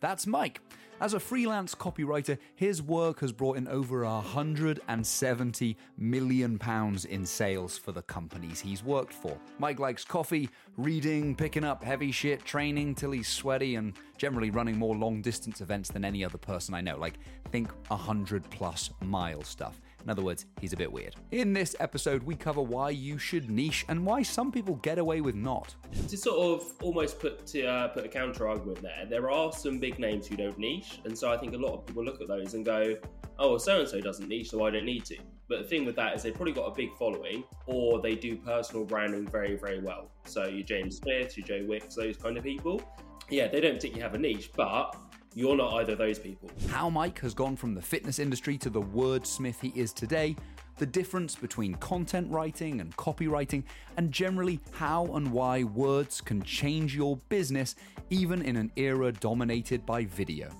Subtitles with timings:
[0.00, 0.60] That's Mike.
[1.00, 7.78] As a freelance copywriter, his work has brought in over 170 million pounds in sales
[7.78, 9.38] for the companies he's worked for.
[9.58, 14.76] Mike likes coffee, reading, picking up heavy shit, training till he's sweaty, and generally running
[14.76, 16.98] more long distance events than any other person I know.
[16.98, 17.18] Like,
[17.50, 19.80] think 100 plus mile stuff.
[20.04, 21.16] In other words, he's a bit weird.
[21.30, 25.20] In this episode, we cover why you should niche and why some people get away
[25.20, 25.74] with not.
[26.08, 29.78] To sort of almost put to uh, put a counter argument there, there are some
[29.78, 32.28] big names who don't niche, and so I think a lot of people look at
[32.28, 32.96] those and go,
[33.38, 35.16] "Oh, so and so doesn't niche, so I don't need to."
[35.48, 38.36] But the thing with that is they've probably got a big following, or they do
[38.36, 40.10] personal branding very, very well.
[40.24, 42.80] So your James Smith, your Joe Wicks, those kind of people.
[43.28, 44.96] Yeah, they don't particularly have a niche, but
[45.34, 46.50] you're not either of those people.
[46.68, 50.34] How Mike has gone from the fitness industry to the wordsmith he is today,
[50.78, 53.62] the difference between content writing and copywriting,
[53.96, 57.76] and generally how and why words can change your business,
[58.10, 60.50] even in an era dominated by video.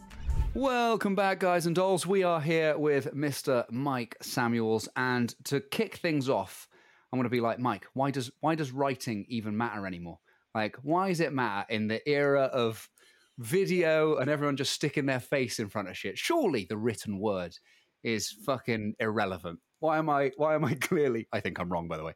[0.55, 2.07] Welcome back, guys and dolls.
[2.07, 3.69] We are here with Mr.
[3.73, 6.69] Mike Samuels, and to kick things off,
[7.13, 10.21] I'm going to be like, Mike, why does why does writing even matter anymore?
[10.55, 12.89] Like, why does it matter in the era of
[13.41, 16.19] video and everyone just sticking their face in front of shit.
[16.19, 17.57] Surely the written word
[18.05, 19.59] is fucking irrelevant.
[19.81, 20.31] Why am I?
[20.37, 21.27] Why am I clearly?
[21.33, 22.13] I think I'm wrong, by the way.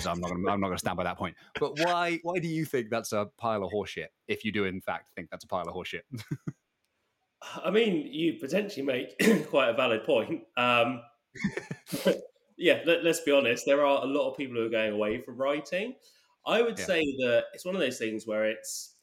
[0.00, 0.30] So I'm not.
[0.30, 1.34] Gonna, I'm not going to stand by that point.
[1.58, 2.20] But why?
[2.22, 4.08] Why do you think that's a pile of horseshit?
[4.28, 6.02] If you do, in fact, think that's a pile of horseshit.
[7.64, 9.18] I mean, you potentially make
[9.48, 10.42] quite a valid point.
[10.56, 11.00] Um,
[12.58, 13.64] yeah, let, us be honest.
[13.66, 15.94] There are a lot of people who are going away from writing.
[16.46, 16.84] I would yeah.
[16.84, 18.95] say that it's one of those things where it's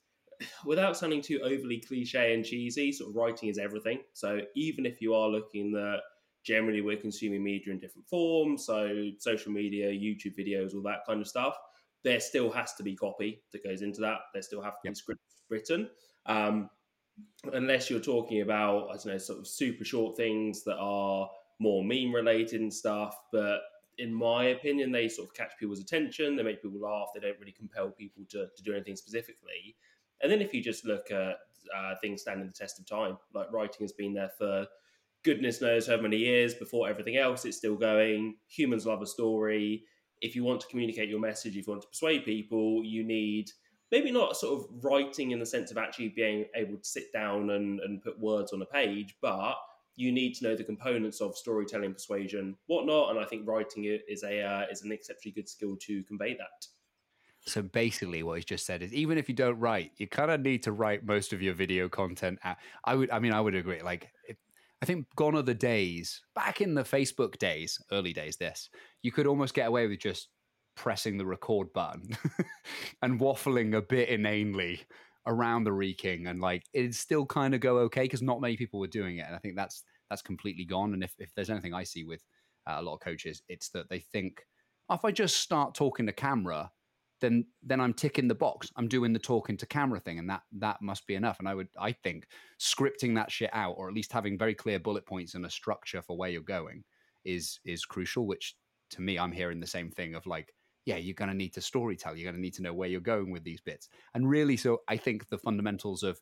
[0.66, 4.00] without sounding too overly cliche and cheesy, sort of writing is everything.
[4.14, 6.02] So even if you are looking that
[6.44, 11.22] generally we're consuming media in different forms, so social media, YouTube videos, all that kind
[11.22, 11.56] of stuff,
[12.04, 14.20] there still has to be copy that goes into that.
[14.34, 14.94] There still have to yep.
[14.94, 15.90] be scripts written.
[16.26, 16.70] Um,
[17.54, 21.84] unless you're talking about, I don't know, sort of super short things that are more
[21.84, 23.16] meme related and stuff.
[23.32, 23.62] But
[23.98, 26.36] in my opinion, they sort of catch people's attention.
[26.36, 27.10] They make people laugh.
[27.14, 29.76] They don't really compel people to, to do anything specifically.
[30.24, 31.38] And then if you just look at
[31.78, 34.66] uh, things standing the test of time, like writing has been there for
[35.24, 38.36] goodness knows how many years before everything else, it's still going.
[38.48, 39.84] Humans love a story.
[40.22, 43.52] If you want to communicate your message, if you want to persuade people, you need
[43.92, 47.52] maybe not sort of writing in the sense of actually being able to sit down
[47.52, 49.56] and, and put words on a page, but
[49.96, 53.12] you need to know the components of storytelling, persuasion, whatnot.
[53.12, 56.68] And I think writing is a uh, is an exceptionally good skill to convey that.
[57.46, 60.42] So basically, what he's just said is, even if you don't write, you kind of
[60.42, 62.40] need to write most of your video content.
[62.44, 62.58] Out.
[62.86, 63.82] I would, I mean, I would agree.
[63.82, 64.10] Like,
[64.82, 68.38] I think gone are the days back in the Facebook days, early days.
[68.38, 68.70] This
[69.02, 70.30] you could almost get away with just
[70.76, 72.10] pressing the record button
[73.02, 74.82] and waffling a bit inanely
[75.26, 78.80] around the reeking, and like it'd still kind of go okay because not many people
[78.80, 79.26] were doing it.
[79.26, 80.94] And I think that's that's completely gone.
[80.94, 82.24] And if if there's anything I see with
[82.68, 84.46] uh, a lot of coaches, it's that they think,
[84.90, 86.72] if I just start talking to camera
[87.24, 88.70] then then I'm ticking the box.
[88.76, 91.40] I'm doing the talking to camera thing, and that that must be enough.
[91.40, 92.28] And I would I think
[92.60, 96.02] scripting that shit out, or at least having very clear bullet points and a structure
[96.02, 96.84] for where you're going,
[97.24, 98.28] is is crucial.
[98.28, 98.56] Which
[98.92, 100.54] to me, I'm hearing the same thing of like,
[100.86, 102.16] yeah, you're going to need to storytell.
[102.18, 103.88] You're going to need to know where you're going with these bits.
[104.14, 106.20] And really, so I think the fundamentals of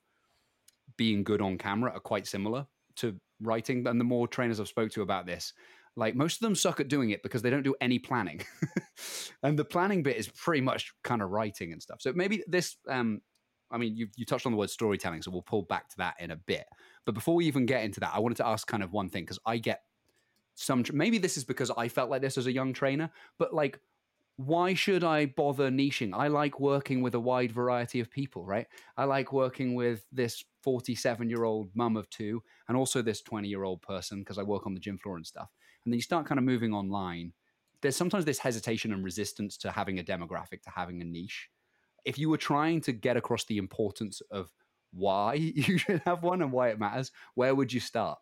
[0.97, 3.87] being good on camera are quite similar to writing.
[3.87, 5.53] And the more trainers I've spoke to about this,
[5.95, 8.41] like most of them suck at doing it because they don't do any planning.
[9.43, 12.01] and the planning bit is pretty much kind of writing and stuff.
[12.01, 13.21] So maybe this, um,
[13.69, 16.15] I mean, you, you touched on the word storytelling, so we'll pull back to that
[16.19, 16.65] in a bit.
[17.05, 19.23] But before we even get into that, I wanted to ask kind of one thing
[19.23, 19.81] because I get
[20.55, 23.79] some, maybe this is because I felt like this as a young trainer, but like,
[24.37, 26.13] why should I bother niching?
[26.13, 28.65] I like working with a wide variety of people, right?
[28.97, 33.47] I like working with this 47 year old mum of two and also this 20
[33.47, 35.49] year old person because I work on the gym floor and stuff.
[35.85, 37.33] And then you start kind of moving online.
[37.81, 41.49] There's sometimes this hesitation and resistance to having a demographic, to having a niche.
[42.05, 44.51] If you were trying to get across the importance of
[44.91, 48.19] why you should have one and why it matters, where would you start?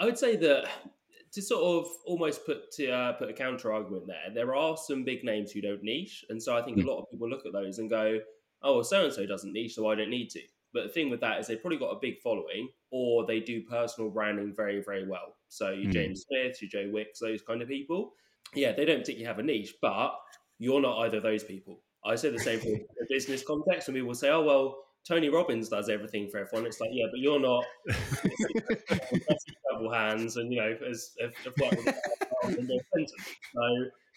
[0.00, 0.68] I would say that
[1.32, 5.04] to sort of almost put to uh, put a counter argument there, there are some
[5.04, 6.80] big names who don't niche, and so I think mm.
[6.80, 6.88] a hmm.
[6.88, 8.20] lot of people look at those and go,
[8.62, 10.40] "Oh, so and so doesn't niche, so I don't need to."
[10.72, 13.62] But the thing with that is they've probably got a big following, or they do
[13.62, 15.34] personal branding very, very well.
[15.48, 15.92] So your mm.
[15.92, 18.12] James Smith, your Joe Wicks, those kind of people.
[18.54, 20.14] Yeah, they don't particularly have a niche, but
[20.58, 21.80] you're not either of those people.
[22.04, 25.28] I say the same thing in a business context, and people say, "Oh well, Tony
[25.28, 27.64] Robbins does everything for everyone." It's like, yeah, but you're not
[29.70, 32.70] double hands, and you know, as have worked with
[33.54, 33.62] So,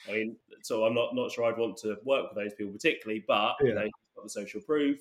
[0.10, 3.24] I mean, so I'm not not sure I'd want to work with those people particularly,
[3.27, 3.68] but yeah.
[3.68, 5.00] you know, got the social proof,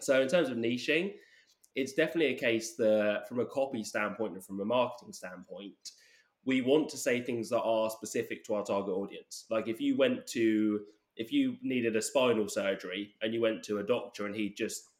[0.00, 1.12] so in terms of niching,
[1.74, 5.74] it's definitely a case that from a copy standpoint and from a marketing standpoint,
[6.44, 9.46] we want to say things that are specific to our target audience.
[9.50, 10.80] Like if you went to
[11.16, 14.90] if you needed a spinal surgery and you went to a doctor and he just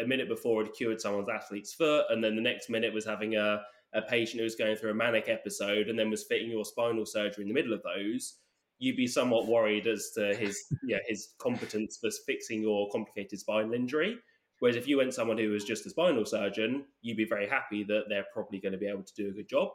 [0.00, 3.36] a minute before had cured someone's athlete's foot and then the next minute was having
[3.36, 3.60] a,
[3.94, 7.06] a patient who was going through a manic episode and then was fitting your spinal
[7.06, 8.36] surgery in the middle of those
[8.78, 13.74] you'd be somewhat worried as to his yeah his competence for fixing your complicated spinal
[13.74, 14.16] injury
[14.60, 17.84] whereas if you went someone who was just a spinal surgeon you'd be very happy
[17.84, 19.68] that they're probably going to be able to do a good job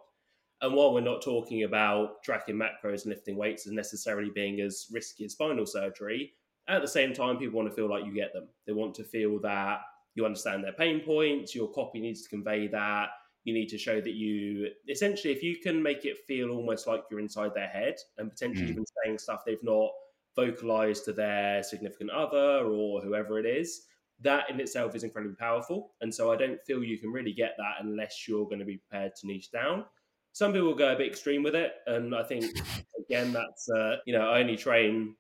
[0.62, 4.88] and while we're not talking about tracking macros and lifting weights as necessarily being as
[4.92, 6.34] risky as spinal surgery,
[6.68, 8.48] at the same time, people want to feel like you get them.
[8.68, 9.80] They want to feel that
[10.14, 13.10] you understand their pain points, your copy needs to convey that.
[13.44, 17.04] You need to show that you essentially, if you can make it feel almost like
[17.10, 18.72] you're inside their head and potentially mm.
[18.72, 19.90] even saying stuff they've not
[20.36, 23.88] vocalized to their significant other or whoever it is,
[24.22, 25.92] that in itself is incredibly powerful.
[26.02, 28.78] And so I don't feel you can really get that unless you're going to be
[28.78, 29.86] prepared to niche down
[30.34, 32.46] some people go a bit extreme with it, and I think
[33.00, 35.16] again that's uh, you know I only train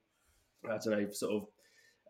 [0.65, 1.43] I don't know sort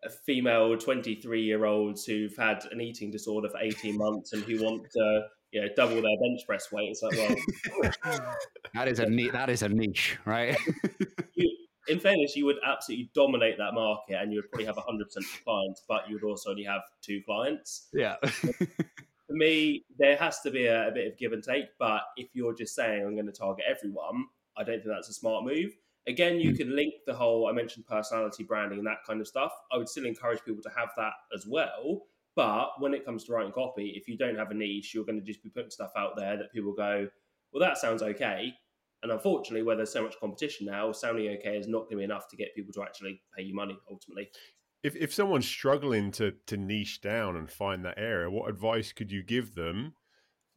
[0.03, 4.63] of female 23 year olds who've had an eating disorder for 18 months and who
[4.63, 5.21] want to
[5.51, 6.89] you know double their bench press weight.
[6.89, 8.35] It's like well,
[8.73, 10.57] that is a neat that is a niche, right?
[11.33, 11.57] you,
[11.91, 15.25] in fairness, you would absolutely dominate that market, and you would probably have 100 percent
[15.43, 17.87] clients, but you would also only have two clients.
[17.93, 18.15] Yeah
[19.31, 21.65] for me, there has to be a, a, bit of give and take.
[21.79, 24.25] But if you're just saying I'm going to target everyone,
[24.57, 25.71] I don't think that's a smart move.
[26.07, 26.57] Again, you hmm.
[26.57, 29.53] can link the whole I mentioned personality branding and that kind of stuff.
[29.71, 32.03] I would still encourage people to have that as well.
[32.35, 35.19] But when it comes to writing copy, if you don't have a niche, you're going
[35.19, 37.07] to just be putting stuff out there that people go,
[37.51, 38.53] well, that sounds okay.
[39.03, 42.03] And unfortunately, where there's so much competition now, sounding okay is not going to be
[42.03, 44.29] enough to get people to actually pay you money ultimately
[44.83, 49.11] if if someone's struggling to to niche down and find that area, what advice could
[49.11, 49.93] you give them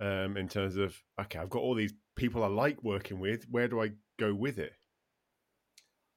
[0.00, 3.44] um, in terms of okay, I've got all these people I like working with.
[3.50, 4.72] Where do I go with it?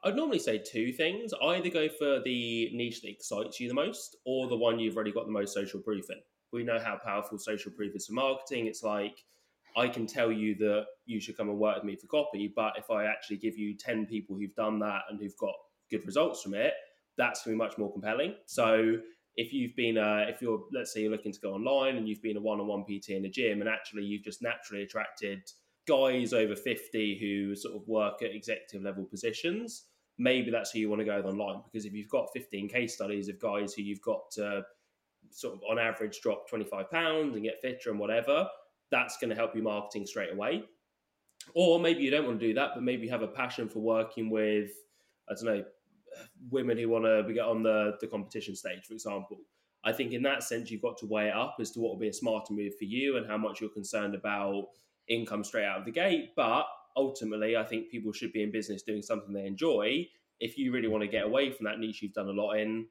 [0.03, 4.15] I'd normally say two things: either go for the niche that excites you the most,
[4.25, 6.17] or the one you've already got the most social proof in.
[6.53, 8.67] We know how powerful social proof is for marketing.
[8.67, 9.17] It's like
[9.75, 12.73] I can tell you that you should come and work with me for copy, but
[12.77, 15.53] if I actually give you ten people who've done that and who've got
[15.89, 16.73] good results from it,
[17.17, 18.35] that's going to be much more compelling.
[18.45, 18.97] So
[19.35, 22.21] if you've been, uh, if you're, let's say you're looking to go online and you've
[22.21, 25.41] been a one-on-one PT in a gym, and actually you've just naturally attracted
[25.87, 29.85] guys over 50 who sort of work at executive level positions,
[30.17, 31.61] maybe that's who you want to go with online.
[31.71, 34.63] Because if you've got 15 case studies of guys who you've got to
[35.29, 38.47] sort of on average drop 25 pounds and get fitter and whatever,
[38.91, 40.63] that's going to help you marketing straight away.
[41.53, 43.79] Or maybe you don't want to do that, but maybe you have a passion for
[43.79, 44.71] working with,
[45.29, 45.63] I don't know,
[46.49, 49.37] women who want to get on the, the competition stage, for example.
[49.83, 51.99] I think in that sense, you've got to weigh it up as to what will
[51.99, 54.65] be a smarter move for you and how much you're concerned about
[55.07, 56.31] income straight out of the gate.
[56.35, 60.07] But ultimately, I think people should be in business doing something they enjoy.
[60.39, 62.87] If you really want to get away from that niche you've done a lot in,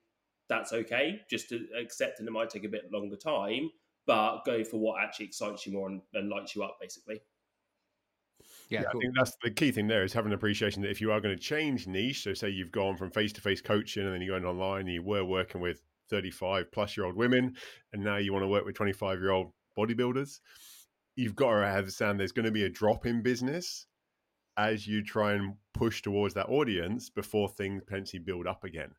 [0.48, 1.20] that's okay.
[1.28, 3.70] Just to accept that it might take a bit longer time,
[4.06, 7.20] but go for what actually excites you more and, and lights you up, basically.
[8.68, 9.00] Yeah, yeah cool.
[9.00, 11.20] I think that's the key thing there is having an appreciation that if you are
[11.20, 14.22] going to change niche, so say you've gone from face to face coaching and then
[14.22, 17.56] you went online and you were working with 35 plus year old women
[17.92, 20.40] and now you want to work with 25 year old bodybuilders,
[21.16, 23.86] you've got to understand there's going to be a drop in business
[24.56, 28.90] as you try and push towards that audience before things potentially build up again.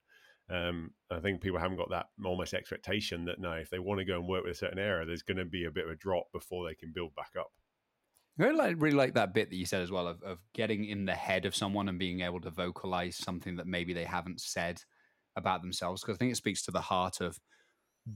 [0.50, 4.06] Um, I think people haven't got that almost expectation that no, if they want to
[4.06, 5.96] go and work with a certain area, there's going to be a bit of a
[5.96, 7.52] drop before they can build back up.
[8.40, 10.86] I really like, really like that bit that you said as well of, of getting
[10.86, 14.40] in the head of someone and being able to vocalize something that maybe they haven't
[14.40, 14.82] said
[15.36, 16.02] about themselves.
[16.02, 17.40] Because I think it speaks to the heart of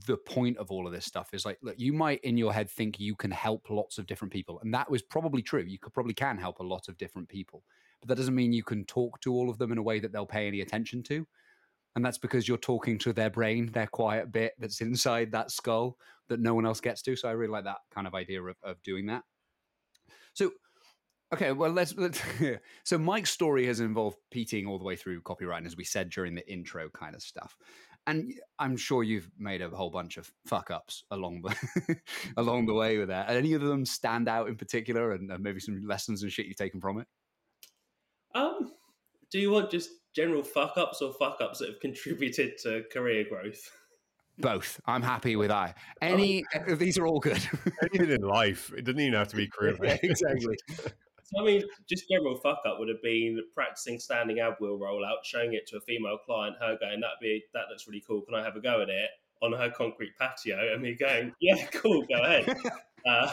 [0.06, 2.70] the point of all of this stuff is like, look, you might in your head
[2.70, 4.58] think you can help lots of different people.
[4.62, 5.64] And that was probably true.
[5.66, 7.62] You could probably can help a lot of different people.
[8.00, 10.12] But that doesn't mean you can talk to all of them in a way that
[10.12, 11.26] they'll pay any attention to.
[11.94, 15.96] And that's because you're talking to their brain, their quiet bit that's inside that skull
[16.28, 17.16] that no one else gets to.
[17.16, 19.22] So I really like that kind of idea of, of doing that.
[20.32, 20.52] So,
[21.34, 21.94] okay, well, let's.
[21.96, 22.20] let's
[22.84, 26.34] so, Mike's story has involved PTing all the way through copyright, as we said during
[26.34, 27.54] the intro kind of stuff.
[28.06, 31.96] And I'm sure you've made a whole bunch of fuck ups along the
[32.36, 33.30] along the way with that.
[33.30, 36.56] Any of them stand out in particular, and, and maybe some lessons and shit you've
[36.56, 37.06] taken from it?
[38.34, 38.72] Um,
[39.32, 43.24] do you want just general fuck ups or fuck ups that have contributed to career
[43.28, 43.70] growth?
[44.38, 44.80] Both.
[44.86, 45.74] I'm happy with I.
[46.00, 46.74] Any oh.
[46.74, 47.42] these are all good.
[47.82, 48.72] Anything in life.
[48.76, 49.76] It doesn't even have to be career.
[49.82, 50.56] yeah, exactly.
[51.24, 55.24] So, I mean, just general fuck up would have been practicing standing ab wheel rollout,
[55.24, 58.20] showing it to a female client, her going, That'd be that looks really cool.
[58.20, 59.08] Can I have a go at it?"
[59.42, 62.56] on her concrete patio, and me going, "Yeah, cool, go ahead."
[63.04, 63.28] Uh,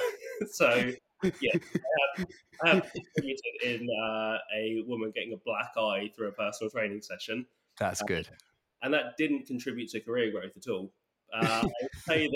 [0.51, 0.91] so
[1.24, 2.28] yeah, I have,
[2.64, 2.92] I have
[3.64, 7.46] in uh, a woman getting a black eye through a personal training session.
[7.78, 10.92] That's good, uh, and that didn't contribute to career growth at all.
[11.34, 12.30] Uh, I would say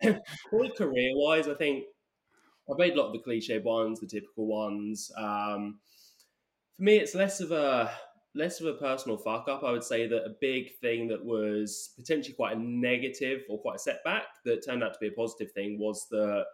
[0.02, 0.22] that
[0.76, 1.84] career wise, I think
[2.70, 5.10] I've made a lot of the cliche ones, the typical ones.
[5.16, 5.78] Um,
[6.76, 7.90] for me, it's less of a
[8.34, 9.64] less of a personal fuck up.
[9.64, 13.76] I would say that a big thing that was potentially quite a negative or quite
[13.76, 16.44] a setback that turned out to be a positive thing was that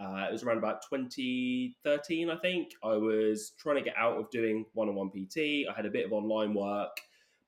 [0.00, 2.72] uh, it was around about 2013, I think.
[2.82, 5.68] I was trying to get out of doing one on one PT.
[5.68, 6.96] I had a bit of online work,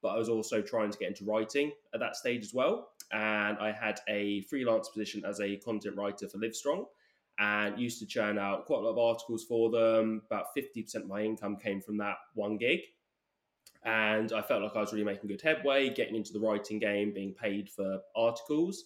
[0.00, 2.90] but I was also trying to get into writing at that stage as well.
[3.12, 6.86] And I had a freelance position as a content writer for Livestrong
[7.38, 10.22] and used to churn out quite a lot of articles for them.
[10.26, 12.80] About 50% of my income came from that one gig.
[13.84, 17.12] And I felt like I was really making good headway, getting into the writing game,
[17.12, 18.84] being paid for articles.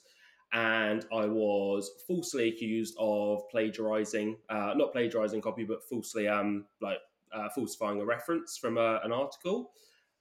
[0.53, 6.99] And I was falsely accused of plagiarizing, uh, not plagiarizing copy, but falsely um, like
[7.33, 9.71] uh, falsifying a reference from a, uh, an article.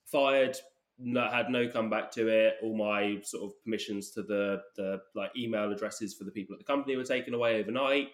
[0.06, 0.58] Fired,
[1.00, 2.56] no, had no comeback to it.
[2.62, 6.60] All my sort of permissions to the the like email addresses for the people at
[6.60, 8.10] the company were taken away overnight.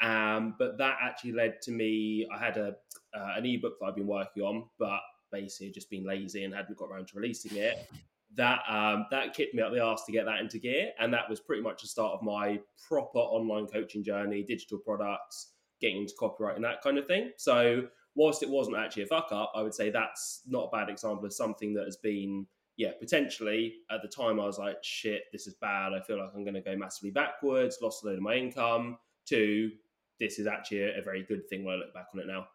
[0.00, 2.26] Um, but that actually led to me.
[2.32, 2.74] I had a
[3.14, 5.00] uh, an ebook that I've been working on, but
[5.30, 7.88] basically just been lazy and hadn't got around to releasing it.
[8.36, 11.28] That um, that kicked me up the arse to get that into gear, and that
[11.28, 12.58] was pretty much the start of my
[12.88, 17.32] proper online coaching journey, digital products, getting into copyright and that kind of thing.
[17.36, 20.88] So whilst it wasn't actually a fuck up, I would say that's not a bad
[20.88, 22.46] example of something that has been,
[22.76, 25.92] yeah, potentially at the time I was like, shit, this is bad.
[25.92, 28.98] I feel like I'm going to go massively backwards, lost a load of my income.
[29.28, 29.70] To
[30.18, 32.48] this is actually a, a very good thing when I look back on it now.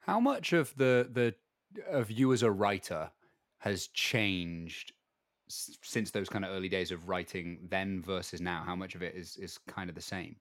[0.00, 1.34] How much of the the
[1.90, 3.10] of you as a writer
[3.58, 4.92] has changed
[5.48, 8.62] since those kind of early days of writing then versus now?
[8.64, 10.36] How much of it is is kind of the same?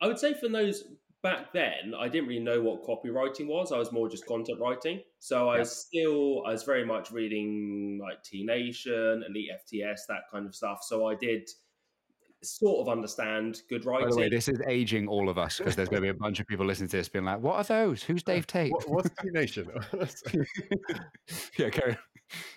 [0.00, 0.84] I would say for those
[1.22, 3.72] back then, I didn't really know what copywriting was.
[3.72, 5.00] I was more just content writing.
[5.18, 5.60] So I yeah.
[5.60, 10.54] was still, I was very much reading like T Nation, Elite FTS, that kind of
[10.54, 10.78] stuff.
[10.82, 11.48] So I did
[12.42, 14.08] sort of understand good writing.
[14.08, 16.20] By the way, this is aging all of us because there's going to be a
[16.20, 18.02] bunch of people listening to this being like, "What are those?
[18.02, 18.70] Who's Dave Tate?
[18.70, 19.68] What, what's T Nation?"
[21.58, 21.96] yeah, carry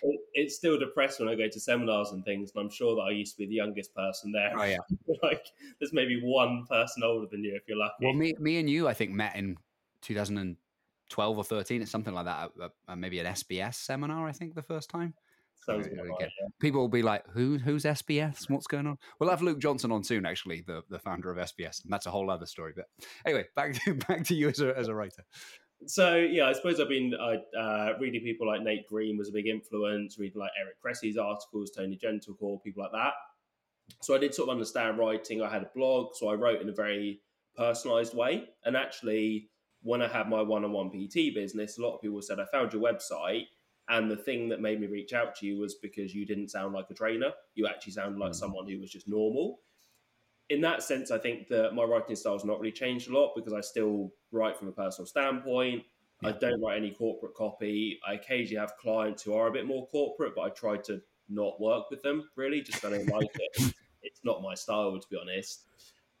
[0.02, 3.02] it, it's still depressed when I go to seminars and things, and I'm sure that
[3.02, 4.52] I used to be the youngest person there.
[4.56, 4.76] Oh yeah,
[5.22, 5.46] like
[5.80, 7.94] there's maybe one person older than you if you're lucky.
[8.02, 9.56] Well, me, me and you, I think met in
[10.02, 11.82] 2012 or 13.
[11.82, 12.50] It's something like that.
[12.60, 14.28] Uh, uh, maybe an SBS seminar.
[14.28, 15.14] I think the first time.
[15.64, 16.26] Sounds right, yeah.
[16.58, 18.50] People will be like, "Who, who's SBS?
[18.50, 21.84] What's going on?" We'll have Luke Johnson on soon, actually, the, the founder of SBS,
[21.84, 22.72] and that's a whole other story.
[22.74, 22.86] But
[23.24, 25.24] anyway, back to back to you as a as a writer.
[25.86, 29.32] So yeah, I suppose I've been uh, uh, reading people like Nate Green was a
[29.32, 30.18] big influence.
[30.18, 33.12] Reading like Eric Cressey's articles, Tony Gentilcore, people like that.
[34.00, 35.42] So I did sort of understand writing.
[35.42, 37.20] I had a blog, so I wrote in a very
[37.56, 38.44] personalized way.
[38.64, 39.50] And actually,
[39.82, 42.82] when I had my one-on-one PT business, a lot of people said, "I found your
[42.82, 43.46] website."
[43.88, 46.72] And the thing that made me reach out to you was because you didn't sound
[46.72, 47.32] like a trainer.
[47.54, 48.36] You actually sounded like mm.
[48.36, 49.60] someone who was just normal.
[50.50, 53.32] In that sense, I think that my writing style has not really changed a lot
[53.34, 55.82] because I still write from a personal standpoint.
[56.22, 56.28] Yeah.
[56.28, 57.98] I don't write any corporate copy.
[58.06, 61.60] I occasionally have clients who are a bit more corporate, but I try to not
[61.60, 63.74] work with them really, just I don't like it.
[64.04, 65.62] It's not my style, to be honest.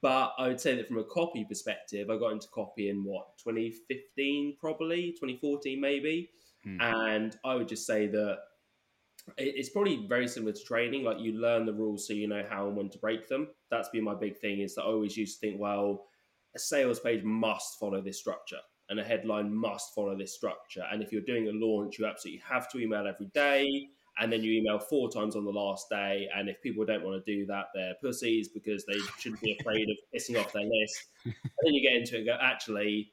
[0.02, 3.36] But I would say that from a copy perspective, I got into copy in what
[3.38, 6.30] 2015, probably 2014, maybe.
[6.64, 6.80] Hmm.
[6.80, 8.38] And I would just say that
[9.38, 11.04] it's probably very similar to training.
[11.04, 13.48] Like you learn the rules so you know how and when to break them.
[13.70, 14.60] That's been my big thing.
[14.60, 16.06] Is that I always used to think, well,
[16.54, 20.84] a sales page must follow this structure, and a headline must follow this structure.
[20.90, 23.88] And if you're doing a launch, you absolutely have to email every day,
[24.18, 26.28] and then you email four times on the last day.
[26.36, 29.88] And if people don't want to do that, they're pussies because they shouldn't be afraid
[29.88, 31.06] of pissing off their list.
[31.24, 33.12] And then you get into it and go, actually,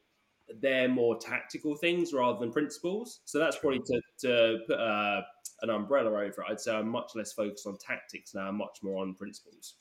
[0.60, 3.20] they're more tactical things rather than principles.
[3.24, 5.22] So that's probably to, to put a,
[5.62, 6.46] an umbrella over it.
[6.48, 9.74] I'd say I'm much less focused on tactics now, much more on principles.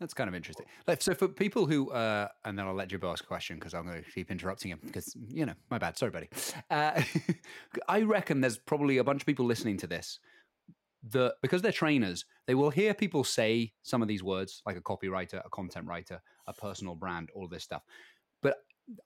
[0.00, 0.66] That's kind of interesting.
[0.98, 3.86] So for people who, uh, and then I'll let Jibbo ask a question because I'm
[3.86, 5.96] going to keep interrupting him because, you know, my bad.
[5.96, 6.28] Sorry, buddy.
[6.68, 7.00] Uh,
[7.88, 10.18] I reckon there's probably a bunch of people listening to this
[11.10, 14.80] that because they're trainers, they will hear people say some of these words like a
[14.80, 17.82] copywriter, a content writer, a personal brand, all this stuff.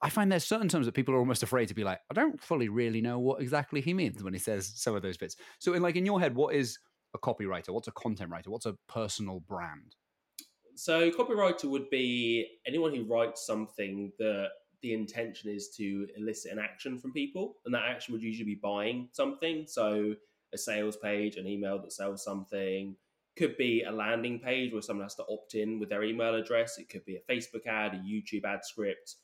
[0.01, 2.41] I find there's certain terms that people are almost afraid to be like, I don't
[2.41, 5.35] fully really know what exactly he means when he says some of those bits.
[5.59, 6.77] So, in like in your head, what is
[7.13, 7.69] a copywriter?
[7.69, 8.51] What's a content writer?
[8.51, 9.95] What's a personal brand?
[10.75, 14.49] So, copywriter would be anyone who writes something that
[14.81, 18.59] the intention is to elicit an action from people, and that action would usually be
[18.61, 19.65] buying something.
[19.67, 20.15] So,
[20.53, 22.95] a sales page, an email that sells something,
[23.37, 26.77] could be a landing page where someone has to opt in with their email address.
[26.77, 29.15] It could be a Facebook ad, a YouTube ad script.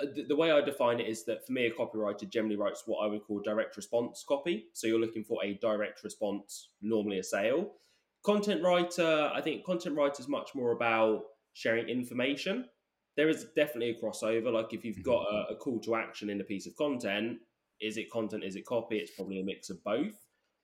[0.00, 2.82] Uh, the, the way I define it is that for me, a copywriter generally writes
[2.86, 4.66] what I would call direct response copy.
[4.72, 7.72] So you're looking for a direct response, normally a sale.
[8.24, 11.22] Content writer, I think content writer is much more about
[11.52, 12.66] sharing information.
[13.16, 14.52] There is definitely a crossover.
[14.52, 17.38] Like if you've got a, a call to action in a piece of content,
[17.80, 18.44] is it content?
[18.44, 18.96] Is it copy?
[18.96, 20.14] It's probably a mix of both.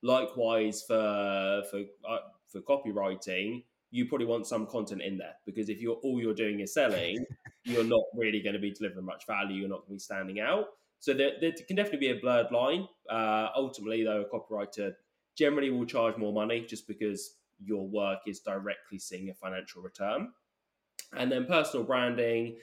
[0.03, 2.17] Likewise for for uh,
[2.51, 6.59] for copywriting, you probably want some content in there because if you're all you're doing
[6.61, 7.23] is selling,
[7.63, 9.61] you're not really going to be delivering much value.
[9.61, 10.65] You're not going to be standing out.
[10.99, 12.87] So there, there can definitely be a blurred line.
[13.09, 14.93] Uh, ultimately, though, a copywriter
[15.37, 20.29] generally will charge more money just because your work is directly seeing a financial return.
[21.13, 22.57] And then personal branding,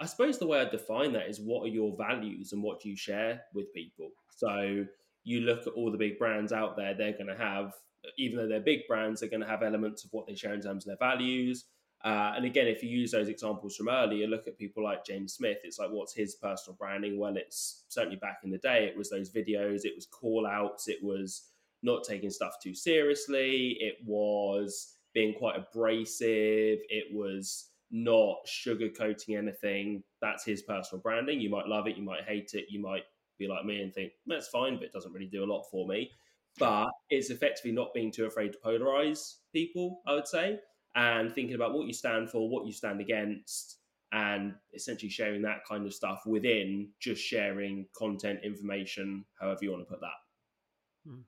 [0.00, 2.88] I suppose the way I define that is what are your values and what do
[2.88, 4.10] you share with people.
[4.36, 4.84] So
[5.24, 7.72] you look at all the big brands out there, they're going to have,
[8.18, 10.60] even though they're big brands, they're going to have elements of what they share in
[10.60, 11.64] terms of their values.
[12.06, 15.34] Uh, and again, if you use those examples from earlier, look at people like James
[15.34, 15.58] Smith.
[15.64, 17.18] It's like, what's his personal branding?
[17.18, 20.86] Well, it's certainly back in the day, it was those videos, it was call outs,
[20.86, 21.50] it was
[21.82, 30.04] not taking stuff too seriously, it was being quite abrasive, it was not sugarcoating anything.
[30.20, 31.40] That's his personal branding.
[31.40, 33.02] You might love it, you might hate it, you might
[33.36, 35.88] be like me and think that's fine, but it doesn't really do a lot for
[35.88, 36.12] me.
[36.56, 40.60] But it's effectively not being too afraid to polarize people, I would say,
[40.96, 43.78] and thinking about what you stand for, what you stand against,
[44.12, 49.86] and essentially sharing that kind of stuff within just sharing content, information, however you want
[49.86, 51.08] to put that.
[51.10, 51.20] Hmm.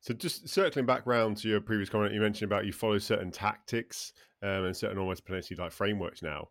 [0.00, 3.30] So just circling back round to your previous comment, you mentioned about you follow certain
[3.30, 4.12] tactics
[4.42, 6.48] um, and certain almost potentially like frameworks now.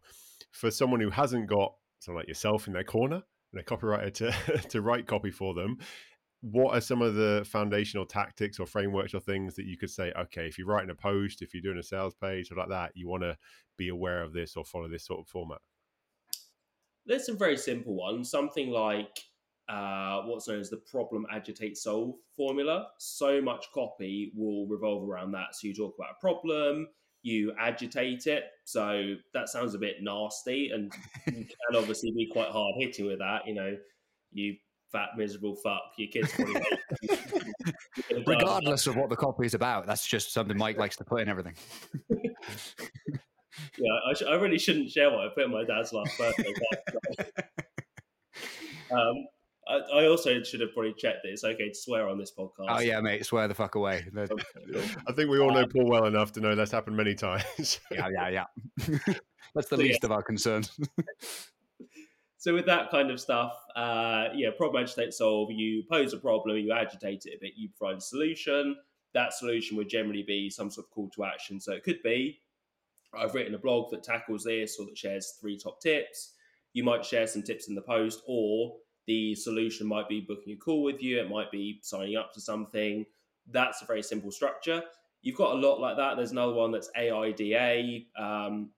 [0.52, 4.68] For someone who hasn't got someone like yourself in their corner and a copywriter to
[4.70, 5.78] to write copy for them,
[6.44, 10.12] what are some of the foundational tactics or frameworks or things that you could say,
[10.20, 12.92] okay, if you're writing a post, if you're doing a sales page or like that,
[12.96, 13.38] you want to
[13.78, 15.60] be aware of this or follow this sort of format?
[17.06, 18.30] There's some very simple ones.
[18.30, 19.18] Something like
[19.70, 22.88] uh, what's known as the problem agitate solve formula.
[23.00, 25.56] So much copy will revolve around that.
[25.56, 26.88] So you talk about a problem,
[27.22, 28.44] you agitate it.
[28.66, 30.92] So that sounds a bit nasty, and
[31.28, 33.48] you can obviously be quite hard hitting with that.
[33.48, 33.78] You know,
[34.34, 34.56] you
[34.94, 35.82] fat miserable fuck.
[35.98, 36.32] Your kids
[38.28, 41.28] Regardless of what the copy is about, that's just something Mike likes to put in
[41.28, 41.56] everything.
[42.10, 42.30] yeah,
[44.08, 46.54] I, sh- I, really shouldn't share what I put in my dad's last birthday.
[48.92, 49.28] um,
[49.68, 52.68] I, I, also should have probably checked that it's okay to swear on this podcast.
[52.70, 54.06] Oh yeah, mate, swear the fuck away.
[55.08, 57.80] I think we all know Paul well enough to know that's happened many times.
[57.92, 58.46] yeah, yeah, yeah.
[59.56, 60.08] that's the so, least yeah.
[60.08, 60.78] of our concerns.
[62.44, 65.50] So with that kind of stuff, uh, yeah, problem agitate solve.
[65.50, 68.76] You pose a problem, you agitate it a bit, you provide a solution.
[69.14, 71.62] That solution would generally be some sort of call to action.
[71.62, 72.42] So it could be,
[73.18, 76.34] I've written a blog that tackles this or that shares three top tips.
[76.74, 78.76] You might share some tips in the post, or
[79.08, 82.42] the solution might be booking a call with you, it might be signing up to
[82.42, 83.06] something.
[83.50, 84.84] That's a very simple structure.
[85.22, 86.18] You've got a lot like that.
[86.18, 88.02] There's another one that's AIDA.
[88.18, 88.72] Um,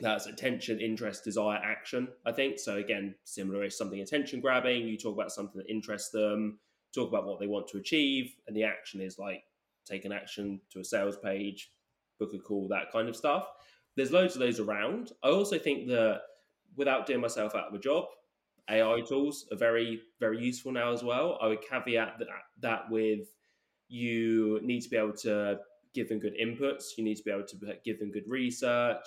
[0.00, 2.58] that's attention, interest, desire, action, I think.
[2.58, 4.86] So again, similar is something attention grabbing.
[4.86, 6.58] You talk about something that interests them,
[6.94, 9.42] talk about what they want to achieve, and the action is like
[9.86, 11.72] take an action to a sales page,
[12.18, 13.48] book a call, that kind of stuff.
[13.96, 15.12] There's loads of those around.
[15.24, 16.20] I also think that
[16.76, 18.04] without doing myself out of a job,
[18.70, 21.38] AI tools are very, very useful now as well.
[21.40, 22.28] I would caveat that,
[22.60, 23.26] that with
[23.88, 25.58] you need to be able to
[25.94, 26.96] give them good inputs.
[26.96, 29.02] You need to be able to give them good research.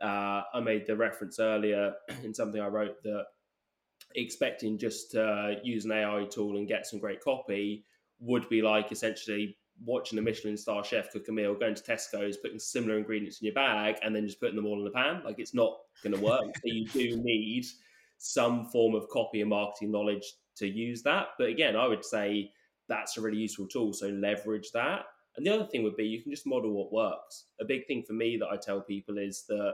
[0.00, 1.92] Uh, I made the reference earlier
[2.24, 3.24] in something I wrote that
[4.16, 7.84] expecting just to use an AI tool and get some great copy
[8.18, 12.36] would be like essentially watching a Michelin star chef cook a meal, going to Tesco's,
[12.36, 15.22] putting similar ingredients in your bag, and then just putting them all in the pan.
[15.24, 16.44] Like it's not going to work.
[16.56, 17.66] so you do need
[18.18, 21.28] some form of copy and marketing knowledge to use that.
[21.38, 22.52] But again, I would say
[22.88, 23.92] that's a really useful tool.
[23.92, 25.06] So leverage that.
[25.36, 27.46] And the other thing would be you can just model what works.
[27.60, 29.72] A big thing for me that I tell people is that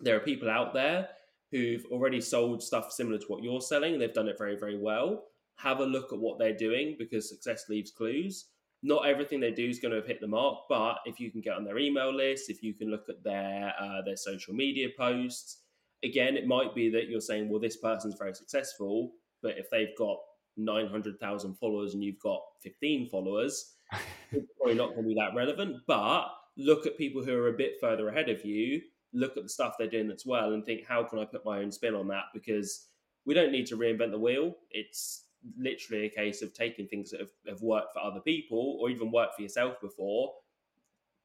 [0.00, 1.08] there are people out there
[1.50, 5.24] who've already sold stuff similar to what you're selling they've done it very, very well.
[5.56, 8.46] Have a look at what they're doing because success leaves clues.
[8.82, 11.40] Not everything they do is going to have hit the mark, but if you can
[11.40, 14.88] get on their email list, if you can look at their uh, their social media
[14.98, 15.62] posts,
[16.04, 19.96] again, it might be that you're saying, well, this person's very successful, but if they've
[19.96, 20.18] got
[20.56, 23.74] 900,000 followers and you've got 15 followers,
[24.32, 25.76] it's probably not going to be that relevant.
[25.86, 28.80] But look at people who are a bit further ahead of you,
[29.16, 31.58] look at the stuff they're doing that's well, and think, how can I put my
[31.58, 32.24] own spin on that?
[32.34, 32.88] Because
[33.24, 34.54] we don't need to reinvent the wheel.
[34.70, 35.24] It's
[35.58, 39.10] literally a case of taking things that have, have worked for other people or even
[39.10, 40.32] worked for yourself before,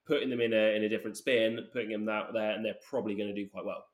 [0.05, 3.15] putting them in a in a different spin, putting them out there, and they're probably
[3.15, 3.85] going to do quite well.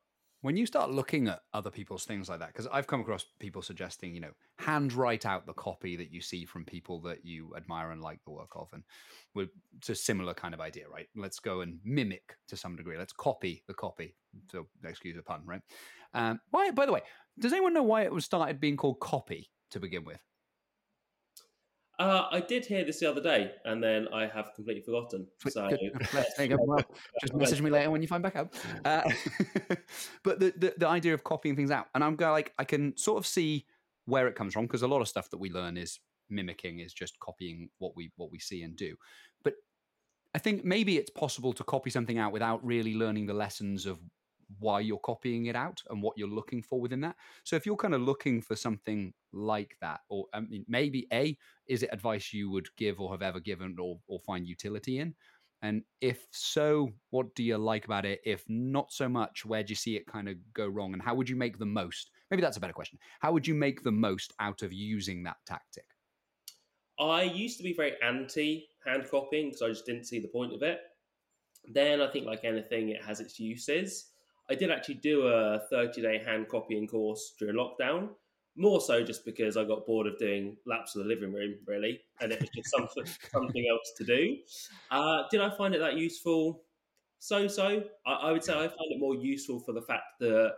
[0.42, 3.62] When you start looking at other people's things like that, because I've come across people
[3.62, 7.54] suggesting, you know, hand write out the copy that you see from people that you
[7.58, 8.84] admire and like the work of, and
[9.76, 11.08] it's a similar kind of idea, right?
[11.16, 12.98] Let's go and mimic to some degree.
[12.98, 14.16] Let's copy the copy.
[14.52, 15.62] So, excuse the pun, right?
[16.14, 16.70] Um, why?
[16.72, 17.02] By the way,
[17.40, 20.20] does anyone know why it was started being called copy to begin with?
[22.00, 25.28] Uh, I did hear this the other day, and then I have completely forgotten.
[25.48, 26.80] So well,
[27.22, 28.54] just message me later when you find back out.
[28.86, 29.02] Uh,
[30.24, 32.96] but the, the, the idea of copying things out, and I'm going like I can
[32.98, 33.66] sort of see
[34.06, 36.94] where it comes from because a lot of stuff that we learn is mimicking, is
[36.94, 38.96] just copying what we what we see and do.
[39.44, 39.56] But
[40.36, 44.00] I think maybe it's possible to copy something out without really learning the lessons of
[44.60, 47.16] why you're copying it out and what you're looking for within that.
[47.44, 51.38] So if you're kind of looking for something like that, or I mean, maybe A,
[51.68, 55.16] is it advice you would give or have ever given or, or find utility in?
[55.62, 58.22] And if so, what do you like about it?
[58.24, 60.94] If not so much, where do you see it kind of go wrong?
[60.94, 62.12] And how would you make the most?
[62.30, 63.00] Maybe that's a better question.
[63.20, 65.86] How would you make the most out of using that tactic?
[67.00, 70.54] I used to be very anti hand copying because I just didn't see the point
[70.54, 70.80] of it.
[71.74, 74.12] Then I think, like anything, it has its uses.
[74.50, 78.10] I did actually do a 30 day hand copying course during lockdown,
[78.56, 82.00] more so just because I got bored of doing laps of the living room, really,
[82.22, 84.38] and it was just something something else to do.
[84.90, 86.64] Uh, did I find it that useful?
[87.20, 87.84] So so.
[88.06, 90.54] I, I would say I find it more useful for the fact that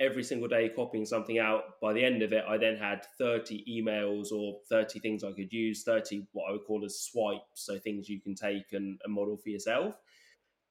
[0.00, 1.80] every single day copying something out.
[1.82, 5.52] By the end of it, I then had 30 emails or 30 things I could
[5.52, 9.14] use, 30 what I would call as swipes, so things you can take and, and
[9.14, 9.96] model for yourself.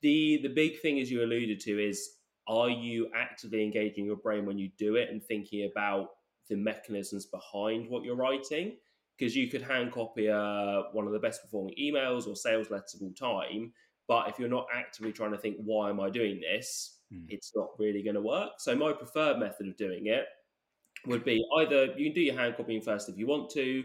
[0.01, 2.16] The the big thing, as you alluded to, is
[2.47, 6.09] are you actively engaging your brain when you do it and thinking about
[6.49, 8.77] the mechanisms behind what you're writing?
[9.17, 12.95] Because you could hand copy uh, one of the best performing emails or sales letters
[12.95, 13.73] of all time,
[14.07, 16.99] but if you're not actively trying to think, why am I doing this?
[17.13, 17.25] Mm.
[17.29, 18.51] It's not really going to work.
[18.59, 20.25] So, my preferred method of doing it
[21.05, 23.83] would be either you can do your hand copying first if you want to,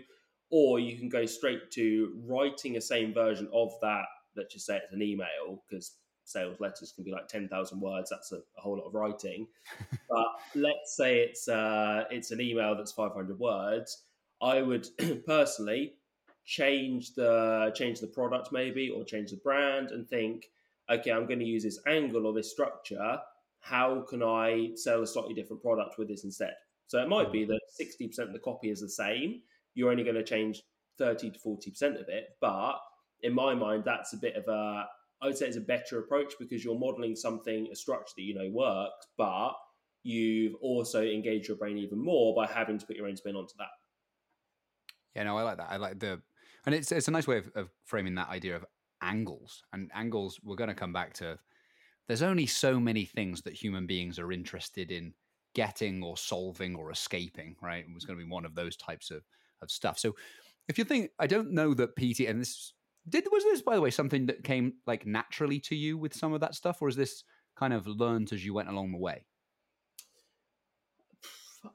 [0.51, 4.05] or you can go straight to writing a same version of that.
[4.37, 5.93] Let's just say it's an email, because
[6.25, 8.11] sales letters can be like 10,000 words.
[8.11, 9.47] That's a, a, whole lot of writing.
[10.09, 14.05] but let's say it's uh, it's an email that's 500 words.
[14.41, 14.89] I would
[15.27, 15.95] personally
[16.45, 20.47] change the change the product maybe or change the brand and think,
[20.91, 23.19] okay, I'm going to use this angle or this structure.
[23.61, 26.55] How can I sell a slightly different product with this instead?
[26.89, 27.49] So it might be mm.
[27.49, 29.41] that 60% of the copy is the same.
[29.75, 30.63] You're only going to change
[30.99, 32.37] 30 to 40% of it.
[32.41, 32.75] But
[33.23, 34.87] in my mind, that's a bit of a
[35.23, 38.35] I would say it's a better approach because you're modeling something, a structure that you
[38.35, 39.53] know works, but
[40.03, 43.55] you've also engaged your brain even more by having to put your own spin onto
[43.59, 43.69] that.
[45.15, 45.69] Yeah, no, I like that.
[45.71, 46.21] I like the,
[46.67, 48.65] and it's it's a nice way of, of framing that idea of
[49.01, 50.41] angles and angles.
[50.43, 51.39] We're going to come back to.
[52.09, 55.15] There's only so many things that human beings are interested in
[55.55, 57.55] getting or solving or escaping.
[57.63, 59.23] Right, it was going to be one of those types of
[59.61, 60.01] of stuff.
[60.01, 60.17] So,
[60.69, 62.73] if you think, I don't know that PT, and this
[63.09, 66.33] did was this by the way something that came like naturally to you with some
[66.33, 67.25] of that stuff, or is this
[67.57, 69.25] kind of learned as you went along the way?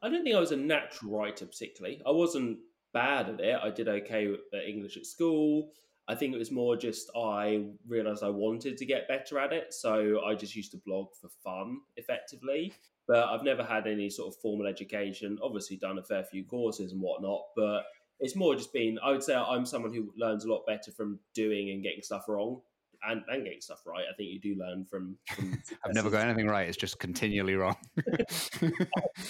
[0.02, 2.02] I don't think I was a natural writer particularly.
[2.06, 2.60] I wasn't
[2.94, 3.60] bad at it.
[3.62, 5.72] I did okay at English at school.
[6.10, 9.74] I think it was more just I realized I wanted to get better at it,
[9.74, 12.74] so I just used to blog for fun, effectively.
[13.08, 15.38] But I've never had any sort of formal education.
[15.44, 17.84] Obviously, done a fair few courses and whatnot, but
[18.20, 21.20] it's more just been i would say i'm someone who learns a lot better from
[21.34, 22.62] doing and getting stuff wrong
[23.08, 24.06] and, and getting stuff right.
[24.12, 26.68] I think you do learn from, from i've never got anything right.
[26.68, 27.76] It's just continually wrong.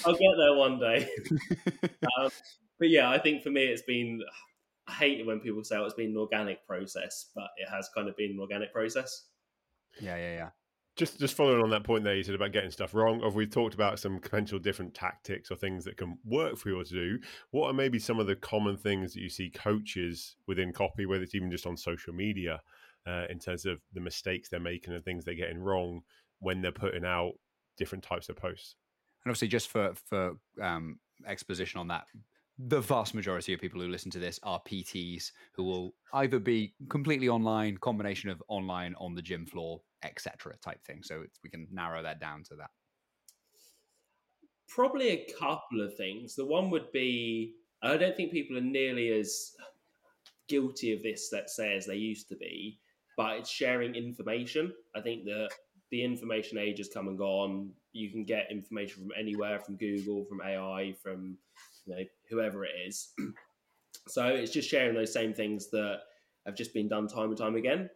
[0.06, 1.10] I'll get there one day.
[2.20, 2.30] Um,
[2.80, 4.22] but yeah i think for me it's been
[4.88, 7.90] i hate it when people say oh, it's been an organic process but it has
[7.94, 9.26] kind of been an organic process.
[10.00, 10.50] Yeah yeah yeah
[10.98, 13.22] just just following on that point there, you said about getting stuff wrong.
[13.22, 16.84] Or we've talked about some potential different tactics or things that can work for you
[16.84, 17.20] to do.
[17.52, 21.24] What are maybe some of the common things that you see coaches within copy, whether
[21.24, 22.62] it's even just on social media,
[23.06, 26.02] uh, in terms of the mistakes they're making and things they're getting wrong
[26.40, 27.34] when they're putting out
[27.78, 28.76] different types of posts?
[29.24, 32.06] And obviously, just for for um, exposition on that,
[32.58, 36.74] the vast majority of people who listen to this are PTs who will either be
[36.90, 40.54] completely online, combination of online on the gym floor, etc.
[40.62, 41.02] type thing.
[41.04, 42.70] So we can narrow that down to that.
[44.68, 46.36] Probably a couple of things.
[46.36, 49.56] The one would be I don't think people are nearly as
[50.48, 52.80] guilty of this, let's say, as they used to be,
[53.16, 54.74] but it's sharing information.
[54.96, 55.50] I think that
[55.92, 57.72] the information age has come and gone.
[57.94, 61.38] You can get information from anywhere, from Google, from AI, from
[61.86, 63.14] you know whoever it is.
[64.08, 66.00] so it's just sharing those same things that
[66.46, 67.90] have just been done time and time again.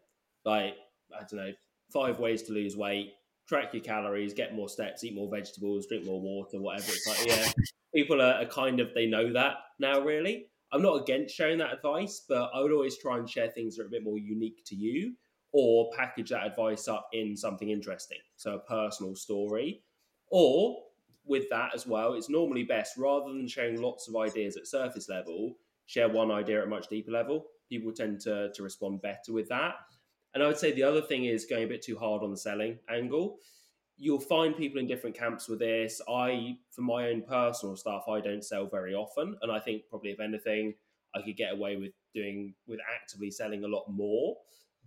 [0.46, 0.76] Like
[1.14, 1.52] I don't know,
[1.91, 3.13] five ways to lose weight,
[3.47, 6.91] track your calories, get more steps, eat more vegetables, drink more water, whatever.
[6.91, 7.51] It's like, yeah,
[7.95, 10.47] people are, are kind of, they know that now, really.
[10.73, 13.84] I'm not against sharing that advice, but I would always try and share things that
[13.84, 15.15] are a bit more unique to you
[15.51, 18.19] or package that advice up in something interesting.
[18.38, 19.84] So a personal story.
[20.30, 20.77] Or
[21.25, 25.10] with that as well, it's normally best rather than sharing lots of ideas at surface
[25.10, 27.47] level, share one idea at a much deeper level.
[27.69, 29.75] People tend to, to respond better with that.
[30.34, 32.38] And I would say the other thing is going a bit too hard on the
[32.38, 33.38] selling angle.
[33.98, 36.02] You'll find people in different camps with this.
[36.10, 39.36] I, for my own personal stuff, I don't sell very often.
[39.41, 40.74] And I think probably if anything,
[41.13, 44.38] I could get away with doing with actively selling a lot more.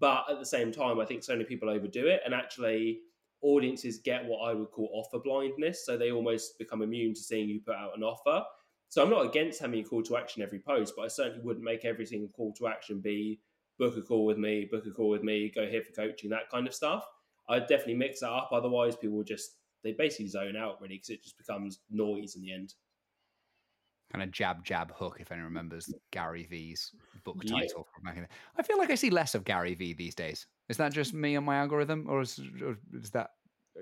[0.01, 2.23] But at the same time, I think so many people overdo it.
[2.25, 3.01] And actually,
[3.43, 5.85] audiences get what I would call offer blindness.
[5.85, 8.45] So they almost become immune to seeing you put out an offer.
[8.89, 11.65] So I'm not against having a call to action every post, but I certainly wouldn't
[11.65, 13.41] make every single call to action be
[13.79, 16.51] book a call with me, book a call with me, go here for coaching, that
[16.51, 17.05] kind of stuff.
[17.49, 18.51] I'd definitely mix that up.
[18.53, 22.53] Otherwise, people just, they basically zone out really because it just becomes noise in the
[22.53, 22.75] end.
[24.13, 26.93] Kind of jab, jab, hook, if anyone remembers Gary Vee's
[27.25, 27.67] book title yeah.
[27.67, 30.47] from back in I feel like I see less of Gary Vee these days.
[30.69, 33.31] Is that just me and my algorithm, or is, or is that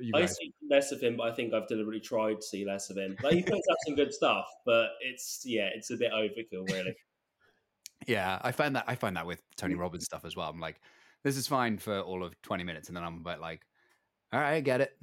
[0.00, 0.22] you guys?
[0.22, 2.96] I see less of him, but I think I've deliberately tried to see less of
[2.96, 3.16] him.
[3.22, 6.96] Like he puts up some good stuff, but it's yeah, it's a bit overkill, really.
[8.06, 9.80] Yeah, I find that I find that with Tony mm.
[9.80, 10.48] Robbins stuff as well.
[10.48, 10.80] I'm like,
[11.24, 13.62] this is fine for all of 20 minutes, and then I'm about like,
[14.32, 14.96] all right, I get it.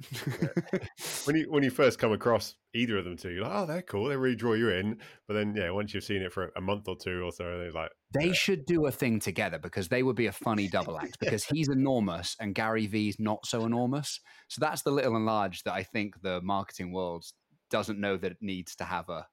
[1.24, 3.82] when you when you first come across either of them two, you're like, oh, they're
[3.82, 4.08] cool.
[4.08, 4.98] They really draw you in.
[5.28, 7.70] But then, yeah, once you've seen it for a month or two or so, they're
[7.70, 8.32] like, they yeah.
[8.32, 11.16] should do a thing together because they would be a funny double act.
[11.20, 14.18] Because he's enormous and Gary Vee's not so enormous.
[14.48, 17.24] So that's the little and large that I think the marketing world
[17.70, 19.26] doesn't know that it needs to have a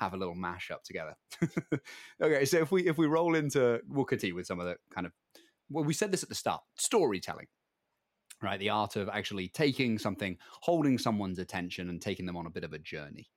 [0.00, 1.14] have a little mashup together.
[2.22, 5.12] okay, so if we if we roll into Wukati with some of the kind of
[5.68, 7.46] well, we said this at the start, storytelling,
[8.42, 8.58] right?
[8.58, 12.64] The art of actually taking something, holding someone's attention, and taking them on a bit
[12.64, 13.28] of a journey.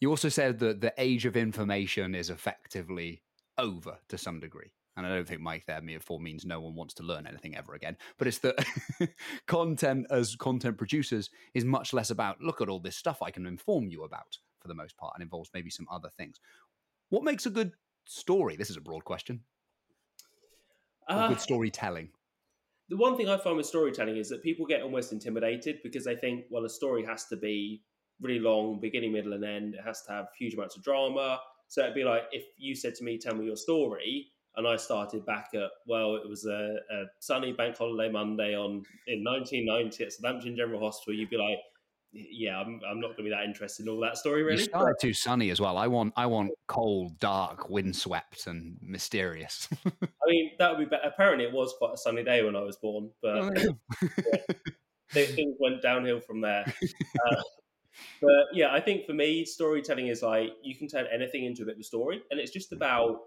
[0.00, 3.22] You also said that the age of information is effectively
[3.56, 4.72] over to some degree.
[4.96, 7.72] And I don't think Mike there therefore means no one wants to learn anything ever
[7.74, 7.96] again.
[8.18, 8.66] But it's that
[9.46, 13.46] content as content producers is much less about look at all this stuff I can
[13.46, 16.38] inform you about for the most part and involves maybe some other things.
[17.10, 17.72] What makes a good
[18.06, 18.56] story?
[18.56, 19.40] This is a broad question.
[21.08, 22.10] Uh, good storytelling.
[22.88, 26.16] The one thing I find with storytelling is that people get almost intimidated because they
[26.16, 27.82] think, well, a story has to be
[28.20, 29.74] really long, beginning, middle, and end.
[29.74, 31.40] It has to have huge amounts of drama.
[31.68, 34.76] So it'd be like if you said to me, "Tell me your story," and I
[34.76, 40.04] started back at well, it was a, a sunny bank holiday Monday on in 1990
[40.04, 41.18] at Southampton General Hospital.
[41.18, 41.58] You'd be like,
[42.12, 44.42] yeah, I'm, I'm not going to be that interested in all that story.
[44.42, 45.78] Really, you too sunny as well.
[45.78, 49.68] I want I want cold, dark, windswept, and mysterious.
[49.86, 51.08] I mean, that would be better.
[51.08, 55.56] Apparently, it was quite a sunny day when I was born, but oh, yeah, things
[55.58, 56.72] went downhill from there.
[57.30, 57.42] Uh,
[58.22, 61.66] but yeah, I think for me, storytelling is like you can turn anything into a
[61.66, 63.20] bit of a story, and it's just about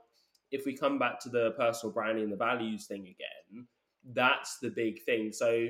[0.51, 3.67] if we come back to the personal branding and the values thing again.
[4.13, 5.31] That's the big thing.
[5.31, 5.67] So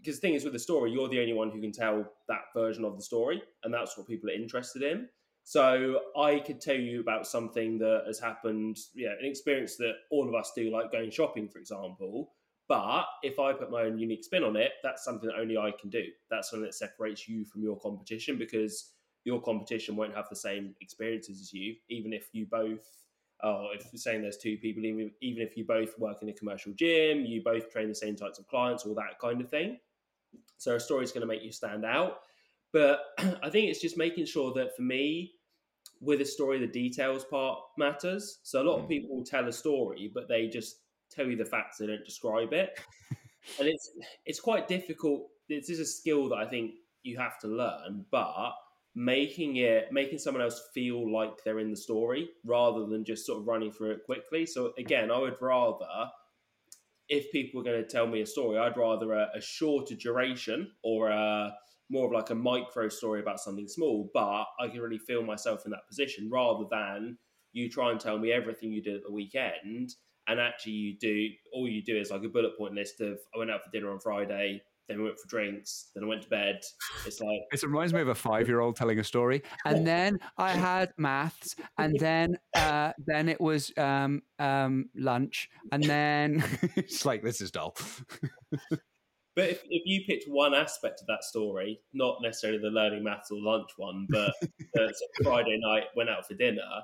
[0.00, 2.42] because the thing is with the story, you're the only one who can tell that
[2.54, 5.08] version of the story, and that's what people are interested in.
[5.44, 10.28] So I could tell you about something that has happened, yeah, an experience that all
[10.28, 12.32] of us do, like going shopping, for example.
[12.68, 15.72] But if I put my own unique spin on it, that's something that only I
[15.80, 16.04] can do.
[16.30, 18.92] That's something that separates you from your competition because
[19.24, 22.84] your competition won't have the same experiences as you, even if you both
[23.42, 26.72] oh, if saying there's two people, even, even if you both work in a commercial
[26.72, 29.78] gym, you both train the same types of clients, all that kind of thing.
[30.56, 32.18] So a story is going to make you stand out.
[32.72, 35.32] But I think it's just making sure that for me,
[36.00, 38.38] with a story, the details part matters.
[38.42, 38.88] So a lot of mm.
[38.88, 40.76] people will tell a story, but they just
[41.10, 42.78] tell you the facts, they don't describe it.
[43.58, 43.90] and it's
[44.26, 45.28] it's quite difficult.
[45.48, 46.72] This is a skill that I think
[47.02, 48.52] you have to learn, but
[48.94, 53.38] making it making someone else feel like they're in the story rather than just sort
[53.38, 54.44] of running through it quickly.
[54.46, 56.10] So again, I would rather
[57.08, 60.70] if people are going to tell me a story, I'd rather a, a shorter duration
[60.82, 61.54] or a
[61.90, 65.62] more of like a micro story about something small, but I can really feel myself
[65.64, 67.16] in that position rather than
[67.52, 69.90] you try and tell me everything you did at the weekend
[70.28, 73.38] and actually you do all you do is like a bullet point list of I
[73.38, 76.28] went out for dinner on Friday, then we went for drinks, then I went to
[76.28, 76.60] bed.
[77.06, 80.92] It's like it reminds me of a five-year-old telling a story, and then I had
[80.96, 86.44] maths, and then uh, then it was um, um, lunch, and then
[86.76, 87.76] it's like this is dull.
[89.36, 93.30] But if, if you picked one aspect of that story, not necessarily the learning maths
[93.30, 94.32] or lunch one, but
[94.80, 94.88] uh,
[95.22, 96.82] Friday night went out for dinner,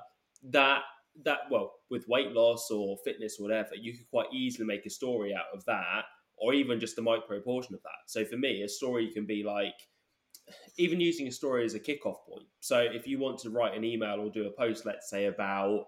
[0.51, 0.83] that
[1.23, 4.89] that well with weight loss or fitness or whatever, you could quite easily make a
[4.89, 6.03] story out of that
[6.45, 8.05] or even just a micro portion of that.
[8.05, 9.73] So for me, a story can be like
[10.77, 12.45] even using a story as a kickoff point.
[12.59, 15.85] So if you want to write an email or do a post, let's say about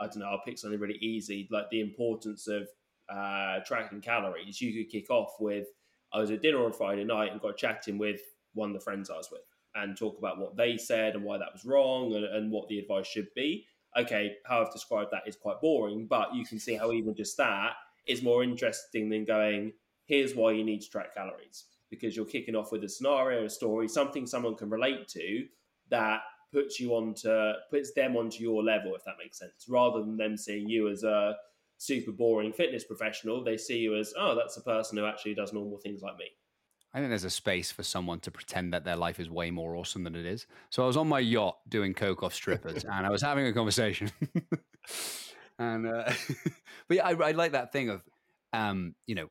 [0.00, 2.68] I don't know, I'll pick something really easy, like the importance of
[3.08, 4.60] uh, tracking calories.
[4.60, 5.66] You could kick off with
[6.12, 8.20] I was at dinner on Friday night and got chatting with
[8.54, 9.40] one of the friends I was with
[9.74, 12.78] and talk about what they said and why that was wrong and, and what the
[12.78, 13.66] advice should be.
[13.98, 17.36] Okay, how I've described that is quite boring, but you can see how even just
[17.38, 17.72] that
[18.06, 19.72] is more interesting than going,
[20.06, 21.64] here's why you need to track calories.
[21.90, 25.46] Because you're kicking off with a scenario, a story, something someone can relate to
[25.90, 30.16] that puts you onto puts them onto your level, if that makes sense, rather than
[30.16, 31.36] them seeing you as a
[31.78, 33.44] super boring fitness professional.
[33.44, 36.26] They see you as, oh, that's a person who actually does normal things like me.
[36.94, 39.76] I think there's a space for someone to pretend that their life is way more
[39.76, 40.46] awesome than it is.
[40.70, 43.52] So I was on my yacht doing coke off strippers, and I was having a
[43.52, 44.10] conversation.
[45.58, 46.10] and uh,
[46.88, 48.02] but yeah, I, I, like that thing of,
[48.54, 49.28] um, you know,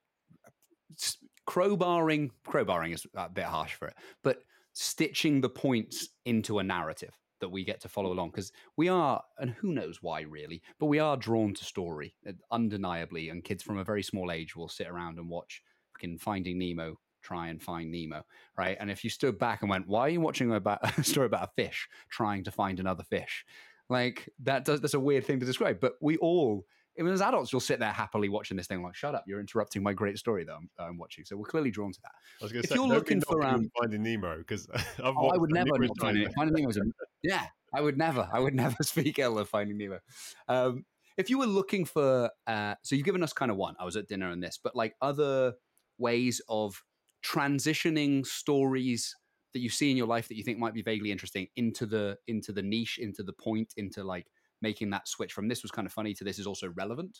[1.47, 2.31] crowbarring.
[2.47, 4.39] Crowbarring is a bit harsh for it, but
[4.73, 9.21] stitching the points into a narrative that we get to follow along because we are,
[9.39, 13.29] and who knows why really, but we are drawn to story uh, undeniably.
[13.29, 15.61] And kids from a very small age will sit around and watch
[15.93, 18.23] fucking Finding Nemo try and find Nemo,
[18.55, 18.77] right?
[18.79, 21.49] And if you stood back and went, "Why are you watching about a story about
[21.49, 23.45] a fish trying to find another fish?"
[23.89, 26.65] Like that does that's a weird thing to describe, but we all
[26.97, 29.25] even as adults, you'll sit there happily watching this thing, like, "Shut up!
[29.27, 32.11] You're interrupting my great story that I'm, I'm watching." So we're clearly drawn to that.
[32.41, 34.67] I was going to say, you're looking for um, Finding Nemo, because
[34.99, 36.91] oh, I would never Finding, Nemo.
[37.23, 39.99] yeah, I would never, I would never speak ill of Finding Nemo.
[40.47, 40.85] Um,
[41.17, 43.75] if you were looking for, uh, so you've given us kind of one.
[43.79, 45.53] I was at dinner on this, but like other
[45.97, 46.83] ways of
[47.23, 49.15] transitioning stories
[49.53, 52.17] that you see in your life that you think might be vaguely interesting into the
[52.27, 54.27] into the niche, into the point, into like
[54.61, 57.19] making that switch from this was kind of funny to this is also relevant.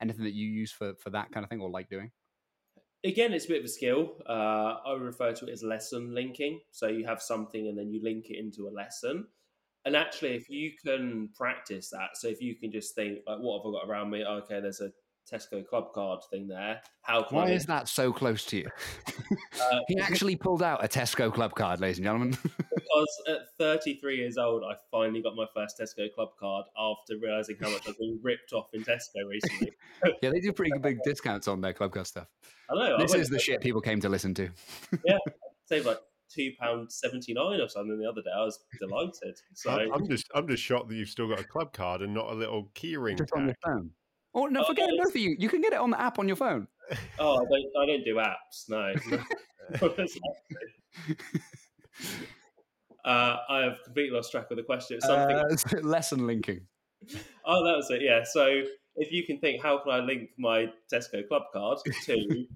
[0.00, 2.10] Anything that you use for for that kind of thing or like doing?
[3.02, 4.16] Again, it's a bit of a skill.
[4.28, 6.60] Uh, I refer to it as lesson linking.
[6.70, 9.26] So you have something and then you link it into a lesson.
[9.86, 13.58] And actually, if you can practice that, so if you can just think, like, what
[13.58, 14.22] have I got around me?
[14.22, 14.90] Okay, there's a
[15.30, 16.80] Tesco club card thing there.
[17.02, 17.50] How why I...
[17.50, 18.68] is that so close to you?
[19.60, 22.36] uh, he actually pulled out a Tesco club card, ladies and gentlemen.
[22.74, 27.56] because at 33 years old, I finally got my first Tesco club card after realizing
[27.60, 29.72] how much I've been ripped off in Tesco recently.
[30.22, 32.26] yeah, they do pretty big discounts on their club card stuff.
[32.70, 32.98] I know.
[32.98, 34.48] This I is the shit people came to listen to.
[35.04, 35.18] yeah,
[35.66, 35.98] save like
[36.32, 38.30] two pound seventy nine or something the other day.
[38.36, 39.38] I was delighted.
[39.54, 42.30] So I'm just I'm just shocked that you've still got a club card and not
[42.30, 43.18] a little keyring.
[43.18, 43.90] Just on your phone.
[44.34, 45.36] Oh no, forget oh, both of you.
[45.38, 46.66] You can get it on the app on your phone.
[47.20, 48.68] Oh, I don't, I don't do apps.
[48.68, 48.92] No.
[53.04, 55.00] uh, I have completely lost track of the question.
[55.00, 56.62] something uh, lesson linking.
[57.44, 58.02] Oh, that was it.
[58.02, 58.24] Yeah.
[58.24, 58.62] So
[58.96, 62.46] if you can think, how can I link my Tesco Club card to,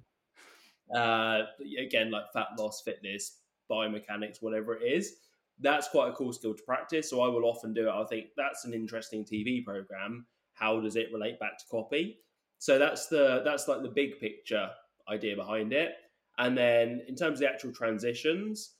[0.96, 1.42] uh,
[1.78, 3.38] again, like fat loss, fitness,
[3.70, 5.14] biomechanics, whatever it is,
[5.60, 7.08] that's quite a cool skill to practice.
[7.08, 7.92] So I will often do it.
[7.92, 12.18] I think that's an interesting TV program how does it relate back to copy?
[12.58, 14.70] So that's the that's like the big picture
[15.08, 15.92] idea behind it.
[16.38, 18.74] And then in terms of the actual transitions,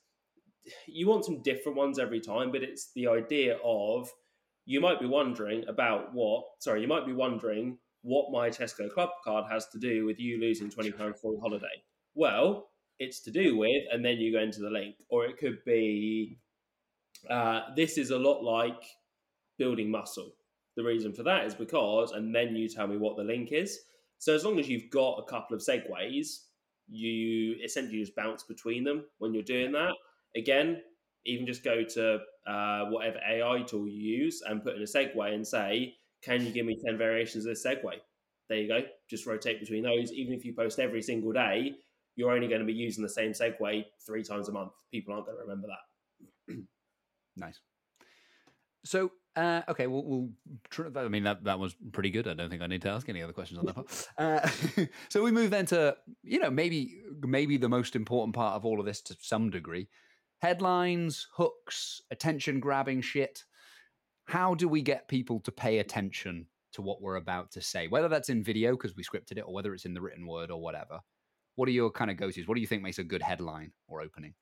[0.87, 4.10] you want some different ones every time, but it's the idea of
[4.64, 9.10] you might be wondering about what sorry, you might be wondering what my Tesco Club
[9.22, 11.66] card has to do with you losing twenty pounds for a holiday.
[12.14, 15.58] Well, it's to do with, and then you go into the link, or it could
[15.66, 16.38] be
[17.28, 18.82] uh, this is a lot like
[19.58, 20.32] building muscle.
[20.76, 23.80] The reason for that is because, and then you tell me what the link is.
[24.18, 26.46] So as long as you've got a couple of segues,
[26.88, 29.92] you essentially just bounce between them when you're doing that.
[30.37, 30.82] Again,
[31.26, 35.34] even just go to uh, whatever AI tool you use and put in a segue
[35.34, 37.92] and say, can you give me 10 variations of this segue?
[38.48, 38.80] There you go.
[39.08, 40.12] Just rotate between those.
[40.12, 41.74] Even if you post every single day,
[42.16, 44.72] you're only going to be using the same segue three times a month.
[44.90, 46.56] People aren't going to remember that.
[47.37, 47.60] nice.
[48.84, 50.29] So uh, okay, we'll, we'll
[50.70, 52.29] tr- I mean, that, that was pretty good.
[52.29, 54.09] I don't think I need to ask any other questions on that part.
[54.18, 54.49] Uh,
[55.09, 58.78] so we move then to, you know, maybe maybe the most important part of all
[58.78, 59.89] of this to some degree
[60.41, 63.45] headlines, hooks, attention grabbing shit.
[64.26, 67.89] How do we get people to pay attention to what we're about to say?
[67.89, 70.51] Whether that's in video because we scripted it or whether it's in the written word
[70.51, 71.01] or whatever.
[71.57, 72.47] What are your kind of go tos?
[72.47, 74.35] What do you think makes a good headline or opening?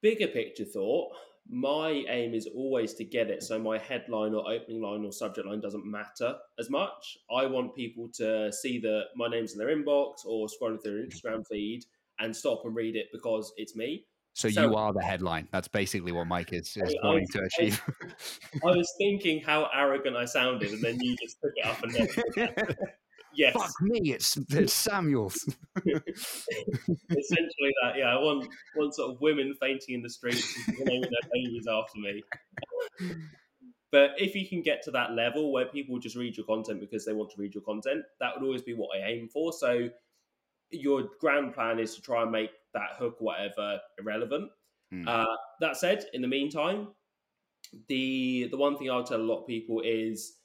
[0.00, 1.12] Bigger picture thought
[1.48, 5.46] my aim is always to get it so my headline or opening line or subject
[5.46, 7.18] line doesn't matter as much.
[7.34, 11.06] I want people to see that my name's in their inbox or scrolling through their
[11.06, 11.82] Instagram feed
[12.18, 14.06] and stop and read it because it's me.
[14.34, 15.46] So, so you are the headline.
[15.52, 17.82] That's basically what Mike is, is wanting to achieve.
[18.64, 21.82] I, I was thinking how arrogant I sounded, and then you just took it up
[21.82, 22.76] and
[23.34, 23.54] Yes.
[23.54, 25.36] Fuck me, it's, it's Samuels.
[25.76, 28.14] Essentially that, yeah.
[28.14, 32.22] I want, want sort of women fainting in the streets naming their babies after me.
[33.90, 37.04] But if you can get to that level where people just read your content because
[37.04, 39.52] they want to read your content, that would always be what I aim for.
[39.52, 39.90] So
[40.70, 44.50] your grand plan is to try and make that hook, whatever, irrelevant.
[44.92, 45.06] Mm.
[45.06, 46.88] Uh, that said, in the meantime,
[47.88, 50.38] the the one thing I'll tell a lot of people is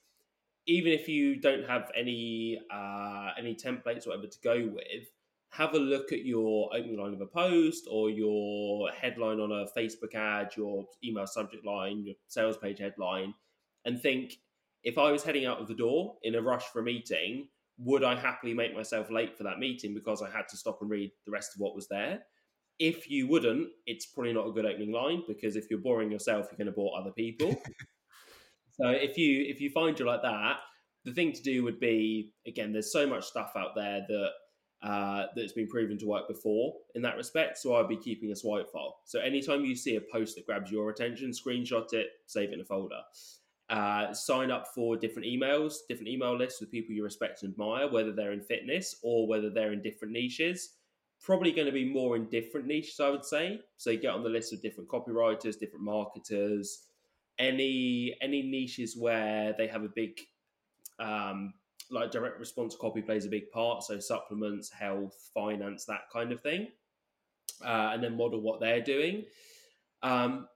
[0.68, 5.10] even if you don't have any uh, any templates or whatever to go with,
[5.50, 9.66] have a look at your opening line of a post or your headline on a
[9.78, 13.34] Facebook ad, your email subject line, your sales page headline,
[13.86, 14.34] and think
[14.84, 17.48] if I was heading out of the door in a rush for a meeting,
[17.80, 20.90] would I happily make myself late for that meeting because I had to stop and
[20.90, 22.20] read the rest of what was there?
[22.80, 26.48] If you wouldn't, it's probably not a good opening line because if you're boring yourself,
[26.52, 27.56] you're going to bore other people.
[28.82, 30.58] so if you if you find you're like that,
[31.06, 34.30] the thing to do would be again, there's so much stuff out there that
[34.84, 37.58] uh, that's been proven to work before in that respect.
[37.58, 38.98] So I'd be keeping a swipe file.
[39.06, 42.62] So anytime you see a post that grabs your attention, screenshot it, save it in
[42.62, 43.02] a folder.
[43.70, 47.90] Uh, sign up for different emails, different email lists with people you respect and admire,
[47.90, 50.76] whether they're in fitness or whether they're in different niches.
[51.24, 53.60] Probably going to be more in different niches, I would say.
[53.78, 56.84] So get on the list of different copywriters, different marketers,
[57.40, 60.20] any any niches where they have a big
[61.00, 61.54] um,
[61.92, 63.84] like direct response copy plays a big part.
[63.84, 66.68] So supplements, health, finance, that kind of thing,
[67.64, 69.24] uh, and then model what they're doing.
[70.04, 70.48] Um,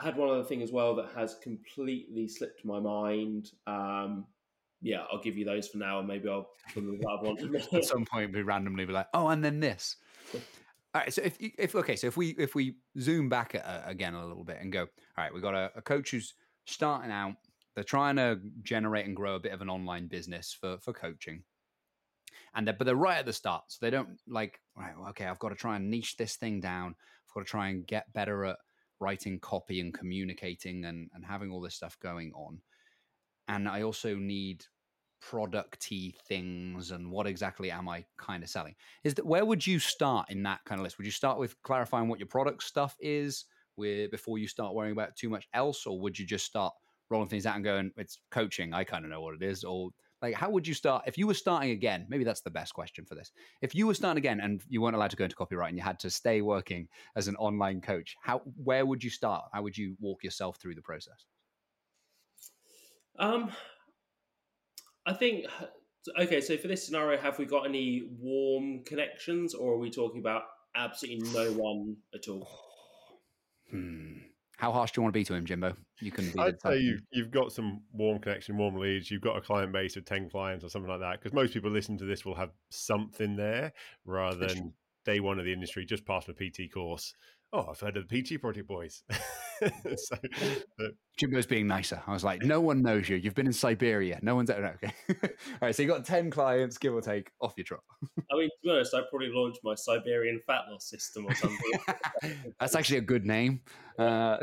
[0.00, 3.50] I had one other thing as well that has completely slipped my mind.
[3.66, 4.26] Um,
[4.82, 6.50] yeah, I'll give you those for now, and maybe I'll.
[7.72, 9.96] At some point, we randomly be like, oh, and then this.
[10.94, 11.12] All right.
[11.12, 14.44] So if if okay, so if we if we zoom back uh, again a little
[14.44, 14.88] bit and go, all
[15.18, 16.34] right, we got a, a coach who's
[16.66, 17.34] starting out
[17.74, 21.42] they're trying to generate and grow a bit of an online business for for coaching.
[22.54, 24.94] And they're, but they're right at the start, so they don't like right.
[25.10, 26.94] Okay, I've got to try and niche this thing down.
[27.28, 28.58] I've got to try and get better at
[29.00, 32.60] writing copy and communicating and and having all this stuff going on.
[33.48, 34.64] And I also need
[35.30, 38.74] producty things and what exactly am I kind of selling?
[39.04, 40.98] Is that where would you start in that kind of list?
[40.98, 43.44] Would you start with clarifying what your product stuff is?
[43.76, 46.72] Before you start worrying about too much else, or would you just start
[47.10, 48.72] rolling things out and going, it's coaching.
[48.72, 49.64] I kind of know what it is.
[49.64, 49.90] Or
[50.22, 52.06] like, how would you start if you were starting again?
[52.08, 53.32] Maybe that's the best question for this.
[53.62, 55.84] If you were starting again and you weren't allowed to go into copyright and you
[55.84, 59.44] had to stay working as an online coach, how where would you start?
[59.52, 61.26] How would you walk yourself through the process?
[63.18, 63.52] Um,
[65.06, 65.46] I think
[66.18, 66.40] okay.
[66.40, 70.42] So for this scenario, have we got any warm connections, or are we talking about
[70.74, 72.48] absolutely no one at all?
[73.70, 74.18] Hmm.
[74.56, 75.76] How harsh do you want to be to him, Jimbo?
[76.00, 76.30] You can.
[76.30, 79.10] Be I'd say you've, you've got some warm connection, warm leads.
[79.10, 81.20] You've got a client base of ten clients or something like that.
[81.20, 83.72] Because most people listen to this will have something there,
[84.04, 84.72] rather than
[85.04, 87.14] day one of the industry, just passed a PT course.
[87.56, 89.04] Oh, I've heard of the PT Project Boys.
[89.62, 90.16] so,
[90.76, 90.90] but...
[91.16, 92.02] Jimbo's being nicer.
[92.04, 93.14] I was like, no one knows you.
[93.14, 94.18] You've been in Siberia.
[94.22, 94.76] No one's ever.
[94.84, 94.92] Okay.
[95.22, 95.74] All right.
[95.74, 97.78] So you got 10 clients, give or take, off your trot.
[98.02, 101.72] I mean, to be honest, I probably launched my Siberian fat loss system or something.
[102.58, 103.60] That's actually a good name.
[104.00, 104.38] Uh...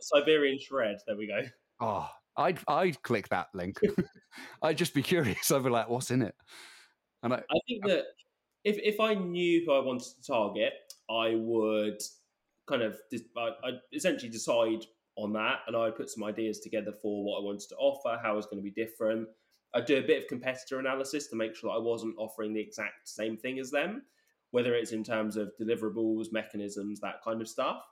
[0.00, 0.96] Siberian shred.
[1.06, 1.42] There we go.
[1.80, 2.08] Oh,
[2.38, 3.78] I'd, I'd click that link.
[4.62, 5.50] I'd just be curious.
[5.50, 6.34] I'd be like, what's in it?
[7.22, 8.04] And I, I think that
[8.64, 10.72] if, if I knew who I wanted to target,
[11.10, 12.00] I would
[12.66, 12.98] kind of
[13.36, 14.86] I, essentially decide
[15.16, 18.36] on that, and I'd put some ideas together for what I wanted to offer, how
[18.36, 19.28] it's going to be different.
[19.74, 23.08] I'd do a bit of competitor analysis to make sure I wasn't offering the exact
[23.08, 24.02] same thing as them,
[24.50, 27.82] whether it's in terms of deliverables, mechanisms, that kind of stuff.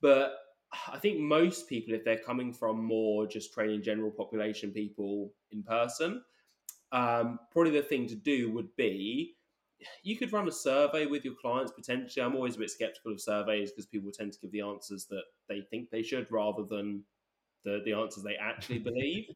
[0.00, 0.36] But
[0.92, 5.62] I think most people, if they're coming from more just training general population people in
[5.62, 6.22] person,
[6.92, 9.34] um, probably the thing to do would be
[10.02, 12.24] you could run a survey with your clients potentially.
[12.24, 15.24] I'm always a bit skeptical of surveys because people tend to give the answers that
[15.48, 17.04] they think they should rather than
[17.64, 19.26] the, the answers they actually believe.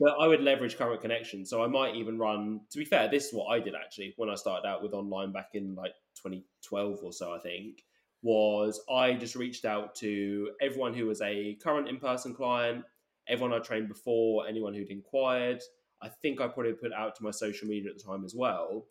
[0.00, 1.48] But I would leverage current connections.
[1.50, 4.30] So I might even run, to be fair, this is what I did actually when
[4.30, 7.84] I started out with online back in like 2012 or so, I think,
[8.22, 12.84] was I just reached out to everyone who was a current in person client,
[13.28, 15.60] everyone I trained before, anyone who'd inquired.
[16.00, 18.86] I think I probably put out to my social media at the time as well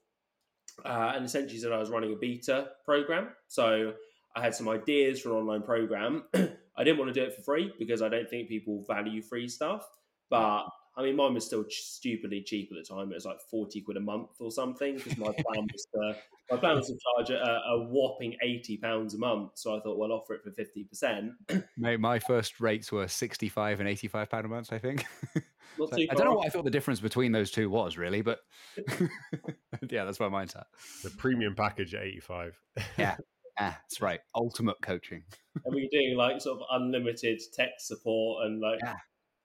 [0.86, 3.30] uh, and essentially said I was running a beta program.
[3.48, 3.94] So
[4.36, 6.24] I had some ideas for an online program.
[6.34, 9.48] I didn't want to do it for free because I don't think people value free
[9.48, 9.88] stuff.
[10.30, 10.66] But
[10.98, 13.12] I mean, mine was still ch- stupidly cheap at the time.
[13.12, 16.16] It was like forty quid a month or something because my plan was to
[16.50, 19.52] my plan was to charge a, a whopping eighty pounds a month.
[19.56, 21.32] So I thought, well, I'll offer it for fifty percent.
[21.78, 24.74] Mate, my first rates were sixty-five and eighty-five pound a month.
[24.74, 25.06] I think.
[25.80, 28.40] I don't know what I thought the difference between those two was really, but
[29.90, 30.64] yeah, that's my mindset.
[31.04, 32.60] The premium package at 85.
[32.98, 33.18] yeah.
[33.60, 34.22] Yeah, that's right.
[34.34, 35.24] Ultimate coaching.
[35.66, 38.96] and we're doing like sort of unlimited tech support and like yeah.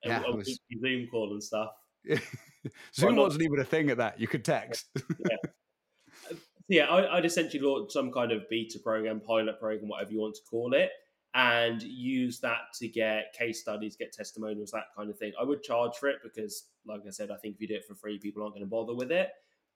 [0.05, 0.59] Yeah, a, a was...
[0.81, 1.71] Zoom call and stuff.
[2.95, 4.21] Zoom wasn't even a thing at that.
[4.21, 4.87] You could text.
[5.19, 5.37] yeah.
[6.31, 6.35] Uh,
[6.69, 10.37] yeah, I, I'd essentially launch some kind of beta program, pilot program, whatever you want
[10.37, 10.91] to call it,
[11.35, 15.33] and use that to get case studies, get testimonials, that kind of thing.
[15.39, 17.85] I would charge for it because, like I said, I think if you do it
[17.87, 19.31] for free, people aren't going to bother with it.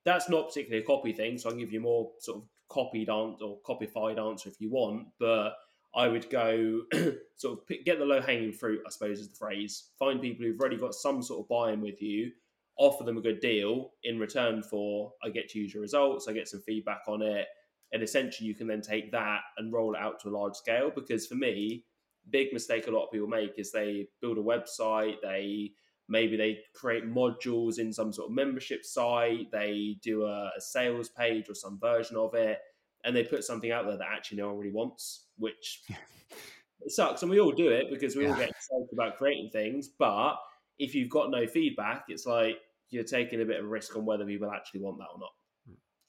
[0.04, 3.44] That's not particularly a copy thing, so I'll give you more sort of copied answer
[3.44, 5.08] or copified answer if you want.
[5.18, 5.54] But
[5.94, 6.82] I would go
[7.36, 9.90] sort of pick, get the low hanging fruit, I suppose is the phrase.
[9.98, 12.30] Find people who've already got some sort of buy in with you,
[12.78, 16.32] offer them a good deal in return for I get to use your results, I
[16.32, 17.46] get some feedback on it,
[17.92, 20.90] and essentially you can then take that and roll it out to a large scale
[20.94, 21.84] because for me
[22.30, 25.70] big mistake a lot of people make is they build a website they
[26.10, 31.08] maybe they create modules in some sort of membership site they do a, a sales
[31.08, 32.58] page or some version of it
[33.04, 37.22] and they put something out there that actually no one really wants which it sucks
[37.22, 38.30] and we all do it because we yeah.
[38.30, 40.34] all get excited about creating things but
[40.78, 42.56] if you've got no feedback it's like
[42.90, 45.30] you're taking a bit of a risk on whether people actually want that or not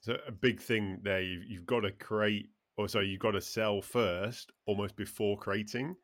[0.02, 3.42] so a big thing there, you've, you've got to create, or so you've got to
[3.42, 5.96] sell first, almost before creating.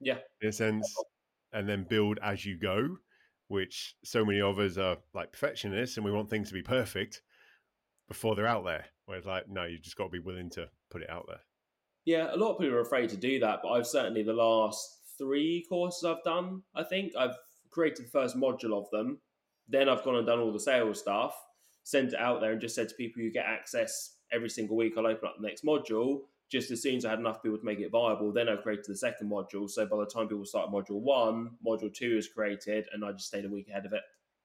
[0.00, 0.94] Yeah, in a sense,
[1.52, 2.96] and then build as you go.
[3.48, 7.22] Which so many of us are like perfectionists, and we want things to be perfect
[8.06, 8.86] before they're out there.
[9.06, 11.40] Whereas, like, no, you just got to be willing to put it out there.
[12.04, 15.00] Yeah, a lot of people are afraid to do that, but I've certainly the last
[15.16, 17.36] three courses I've done, I think I've
[17.70, 19.18] created the first module of them.
[19.68, 21.34] Then I've gone and done all the sales stuff
[21.88, 24.92] sent it out there and just said to people, you get access every single week.
[24.98, 26.18] I'll open up the next module.
[26.50, 28.86] Just as soon as I had enough people to make it viable, then I created
[28.88, 29.68] the second module.
[29.68, 33.26] So by the time people start module one, module two is created, and I just
[33.26, 34.02] stayed a week ahead of it.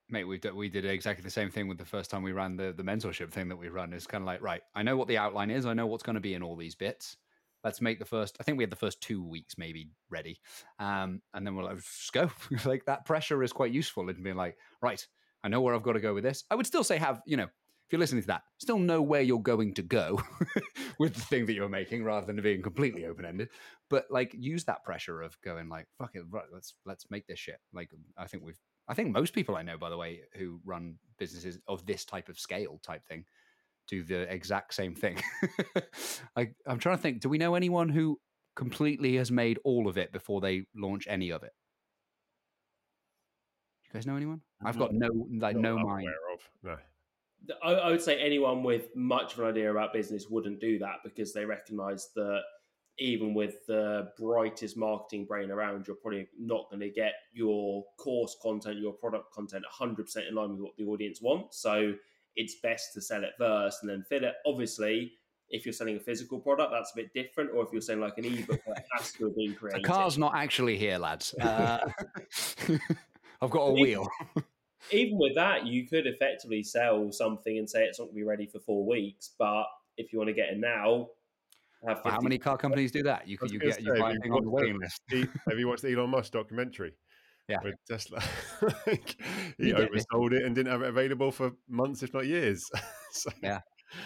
[0.10, 2.58] Mate, we did, we did exactly the same thing with the first time we ran
[2.58, 3.94] the the mentorship thing that we run.
[3.94, 5.66] It's kind of like, right, I know what the outline is.
[5.66, 7.18] I know what's going to be in all these bits.
[7.64, 8.36] Let's make the first.
[8.40, 10.42] I think we had the first two weeks maybe ready,
[10.80, 12.30] um, and then we'll like, just go.
[12.66, 15.06] like that pressure is quite useful in being like, right,
[15.44, 16.44] I know where I've got to go with this.
[16.52, 17.48] I would still say have, you know,
[17.94, 20.20] you're listening to that, still know where you're going to go
[21.00, 23.50] with the thing that you're making rather than being completely open ended.
[23.88, 27.38] But like use that pressure of going like, fuck it, right, let's let's make this
[27.38, 27.60] shit.
[27.72, 30.96] Like I think we've I think most people I know, by the way, who run
[31.20, 33.26] businesses of this type of scale type thing,
[33.88, 35.22] do the exact same thing.
[36.36, 38.20] I, I'm trying to think, do we know anyone who
[38.56, 41.52] completely has made all of it before they launch any of it?
[43.86, 44.42] You guys know anyone?
[44.66, 46.10] I've got no like no mind.
[46.34, 46.78] Of, no.
[47.64, 50.98] I, I, would say anyone with much of an idea about business wouldn't do that
[51.04, 52.42] because they recognise that
[53.00, 58.38] even with the brightest marketing brain around, you're probably not going to get your course
[58.42, 61.60] content, your product content 100% in line with what the audience wants.
[61.60, 61.94] So
[62.36, 64.36] it's best to sell it first and then fill it.
[64.46, 65.14] Obviously,
[65.50, 67.52] if you're selling a physical product, that's a bit different.
[67.54, 69.84] Or if you're selling like an ebook that has to have been created.
[69.84, 71.34] The car's not actually here, lads.
[71.42, 71.80] Uh,
[73.42, 74.08] I've got a wheel.
[74.94, 78.24] Even with that, you could effectively sell something and say it's not going to be
[78.24, 79.32] ready for four weeks.
[79.38, 79.66] But
[79.98, 81.08] if you want to get it now,
[81.84, 83.28] well, how many car companies do that?
[83.28, 85.02] You can you get you buy thing on the waiting list.
[85.12, 86.94] have you watched the Elon Musk documentary?
[87.50, 88.24] Yeah, with Tesla,
[88.88, 89.18] like,
[89.58, 92.64] he oversold it and didn't have it available for months, if not years.
[93.12, 93.30] so.
[93.42, 93.60] Yeah,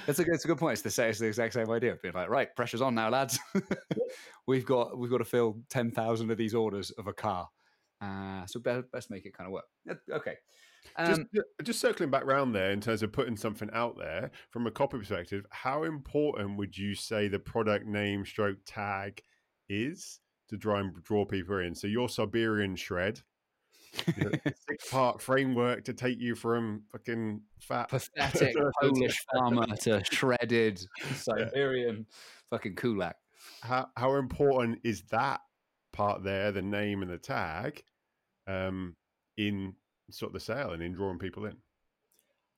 [0.07, 0.73] that's a good, it's a good point.
[0.73, 1.95] It's the, same, it's the exact same idea.
[2.01, 3.38] Being like, right, pressure's on now, lads.
[4.47, 7.47] we've got we've got to fill ten thousand of these orders of a car.
[8.01, 9.65] Uh, so best, best make it kind of work.
[10.11, 10.35] Okay.
[10.95, 14.67] Um, just, just circling back around there in terms of putting something out there from
[14.67, 19.21] a copy perspective, how important would you say the product name stroke tag
[19.69, 20.19] is
[20.49, 21.75] to try and draw people in?
[21.75, 23.21] So your Siberian shred,
[24.15, 24.31] you know,
[24.69, 30.85] six part framework to take you from fucking fat pathetic Polish farmer to shredded
[31.15, 32.15] Siberian yeah.
[32.49, 33.17] fucking kulak.
[33.61, 35.41] How how important is that
[35.93, 37.81] part there, the name and the tag,
[38.47, 38.95] um,
[39.38, 39.73] in
[40.10, 41.58] sort of the sale and in drawing people in?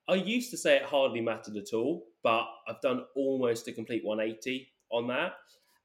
[0.08, 4.04] I used to say it hardly mattered at all, but I've done almost a complete
[4.04, 5.34] 180 on that.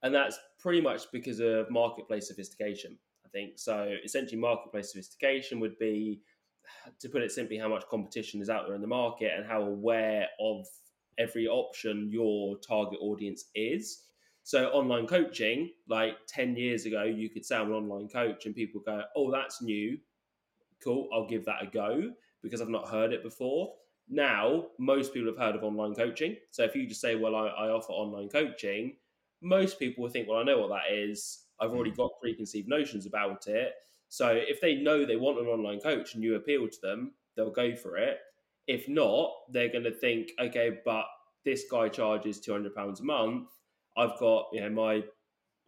[0.03, 3.59] And that's pretty much because of marketplace sophistication, I think.
[3.59, 6.23] So essentially, marketplace sophistication would be,
[7.01, 9.62] to put it simply, how much competition is out there in the market and how
[9.62, 10.67] aware of
[11.19, 14.05] every option your target audience is.
[14.43, 18.55] So online coaching, like 10 years ago, you could say I'm an online coach and
[18.55, 19.99] people go, oh, that's new.
[20.85, 22.12] Cool, I'll give that a go
[22.43, 23.74] because I've not heard it before.
[24.09, 26.37] Now, most people have heard of online coaching.
[26.51, 28.97] So if you just say, well, I, I offer online coaching,
[29.41, 31.47] most people will think, well, I know what that is.
[31.61, 33.72] I've already got preconceived notions about it.
[34.09, 37.51] So if they know they want an online coach and you appeal to them, they'll
[37.51, 38.18] go for it.
[38.66, 41.07] If not, they're going to think, okay, but
[41.45, 43.49] this guy charges two hundred pounds a month.
[43.97, 45.03] I've got you know my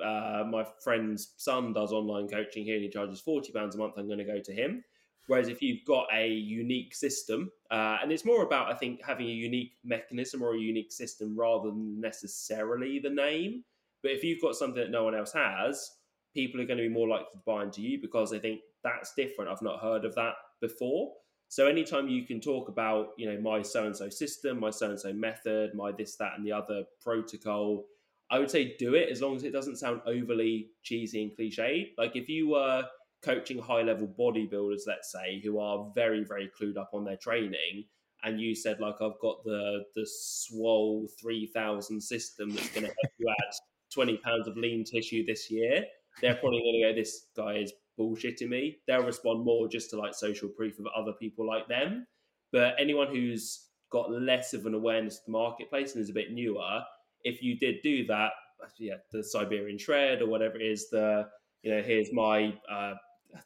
[0.04, 3.94] uh, my friend's son does online coaching here and he charges forty pounds a month.
[3.96, 4.84] I'm going to go to him.
[5.26, 9.26] Whereas if you've got a unique system, uh, and it's more about I think having
[9.26, 13.64] a unique mechanism or a unique system rather than necessarily the name.
[14.02, 15.90] But if you've got something that no one else has,
[16.32, 19.14] people are going to be more likely to buy into you because they think that's
[19.14, 19.50] different.
[19.50, 21.12] I've not heard of that before.
[21.48, 24.90] So anytime you can talk about, you know, my so and so system, my so
[24.90, 27.84] and so method, my this, that, and the other protocol,
[28.30, 31.92] I would say do it as long as it doesn't sound overly cheesy and cliched.
[31.96, 32.84] Like if you were
[33.22, 37.84] coaching high level bodybuilders, let's say, who are very, very clued up on their training,
[38.24, 42.88] and you said like I've got the the swole three thousand system that's going to
[43.02, 43.54] help you add
[43.92, 45.84] twenty pounds of lean tissue this year,
[46.20, 48.78] they're probably going to go, this guy is bullshitting me.
[48.86, 52.06] They'll respond more just to like social proof of other people like them.
[52.52, 56.32] But anyone who's got less of an awareness of the marketplace and is a bit
[56.32, 56.82] newer,
[57.24, 58.32] if you did do that,
[58.78, 61.28] yeah, the Siberian shred or whatever it is, the
[61.62, 62.94] you know, here's my uh,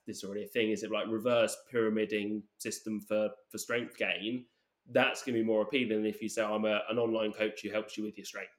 [0.06, 0.70] this is already a thing.
[0.70, 4.44] Is it like reverse pyramiding system for for strength gain?
[4.92, 7.60] That's going to be more appealing than if you say I'm a, an online coach
[7.62, 8.50] who helps you with your strength.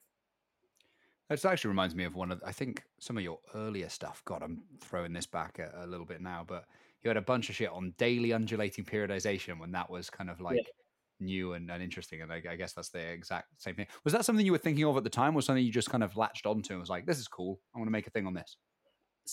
[1.30, 4.22] This actually reminds me of one of I think some of your earlier stuff.
[4.26, 6.66] God, I'm throwing this back a, a little bit now, but
[7.04, 10.40] you had a bunch of shit on daily undulating periodization when that was kind of
[10.42, 10.64] like yeah.
[11.20, 12.22] new and, and, interesting.
[12.22, 13.88] And I, I, guess that's the exact same thing.
[14.04, 16.04] Was that something you were thinking of at the time, or something you just kind
[16.04, 17.60] of latched onto and was like, "This is cool.
[17.74, 18.58] I want to make a thing on this."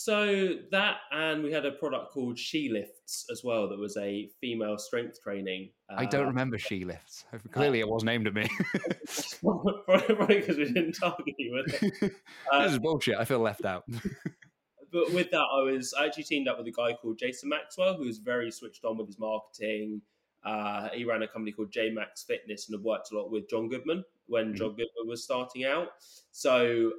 [0.01, 3.69] So that, and we had a product called She Lifts as well.
[3.69, 5.71] That was a female strength training.
[5.91, 7.25] I don't uh, remember She Lifts.
[7.51, 8.49] Clearly, uh, it was named at me.
[9.43, 12.13] probably because we didn't target you with it.
[12.53, 13.17] Uh, this is bullshit.
[13.19, 13.87] I feel left out.
[14.93, 17.97] but with that, I was I actually teamed up with a guy called Jason Maxwell,
[17.97, 20.01] who's very switched on with his marketing.
[20.45, 23.51] Uh, he ran a company called J Max Fitness and had worked a lot with
[23.51, 24.55] Jon Goodman when mm-hmm.
[24.55, 25.89] Jon Goodman was starting out.
[26.31, 26.93] So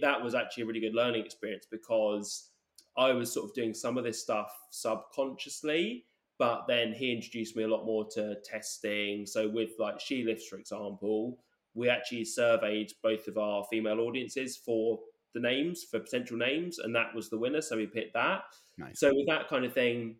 [0.00, 2.50] that was actually a really good learning experience because
[2.96, 6.04] I was sort of doing some of this stuff subconsciously,
[6.38, 9.26] but then he introduced me a lot more to testing.
[9.26, 11.38] So with like she lifts, for example,
[11.74, 14.98] we actually surveyed both of our female audiences for
[15.34, 17.60] the names for potential names, and that was the winner.
[17.60, 18.42] So we picked that.
[18.78, 18.98] Nice.
[18.98, 20.16] So with that kind of thing,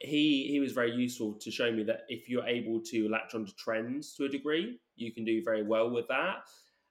[0.00, 3.52] he he was very useful to show me that if you're able to latch onto
[3.52, 6.38] trends to a degree, you can do very well with that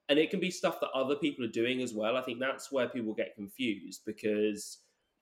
[0.09, 2.17] and it can be stuff that other people are doing as well.
[2.17, 4.79] I think that's where people get confused because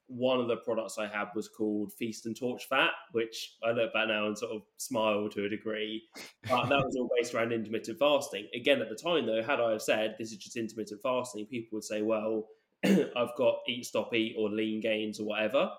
[0.07, 3.93] one of the products I had was called Feast and Torch Fat, which I look
[3.93, 6.03] back now and sort of smile to a degree.
[6.47, 8.47] But that was all based around intermittent fasting.
[8.53, 11.77] Again, at the time though, had I have said this is just intermittent fasting, people
[11.77, 12.47] would say, well,
[12.83, 15.71] I've got eat, stop, eat, or lean gains or whatever.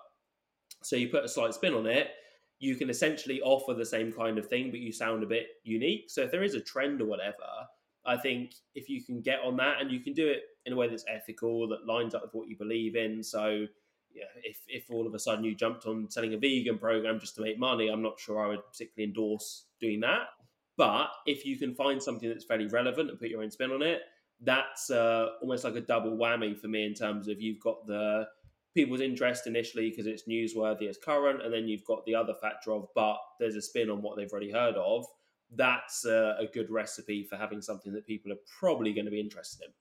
[0.83, 2.09] So you put a slight spin on it.
[2.59, 6.05] You can essentially offer the same kind of thing, but you sound a bit unique.
[6.07, 7.45] So if there is a trend or whatever,
[8.05, 10.75] I think if you can get on that and you can do it in a
[10.75, 13.23] way that's ethical, that lines up with what you believe in.
[13.23, 13.65] So,
[14.13, 17.35] yeah, if, if all of a sudden you jumped on selling a vegan program just
[17.35, 20.27] to make money, I'm not sure I would particularly endorse doing that.
[20.77, 23.81] But if you can find something that's fairly relevant and put your own spin on
[23.81, 24.01] it,
[24.41, 28.27] that's uh, almost like a double whammy for me in terms of you've got the
[28.75, 32.73] people's interest initially because it's newsworthy, it's current, and then you've got the other factor
[32.73, 35.05] of, but there's a spin on what they've already heard of
[35.57, 39.19] that's a, a good recipe for having something that people are probably going to be
[39.19, 39.73] interested in.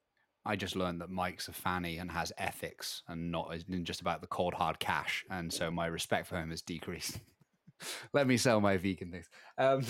[0.47, 4.27] I just learned that Mike's a fanny and has ethics and not just about the
[4.27, 5.25] cold hard cash.
[5.31, 7.19] And so my respect for him has decreased.
[8.13, 9.29] Let me sell my vegan things.
[9.57, 9.83] Um,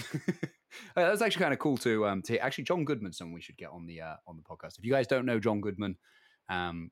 [0.95, 3.71] that's actually kind of cool to um, to actually Jon Goodman, someone we should get
[3.71, 4.79] on the uh, on the podcast.
[4.79, 5.97] If you guys don't know Jon Goodman,
[6.49, 6.91] um,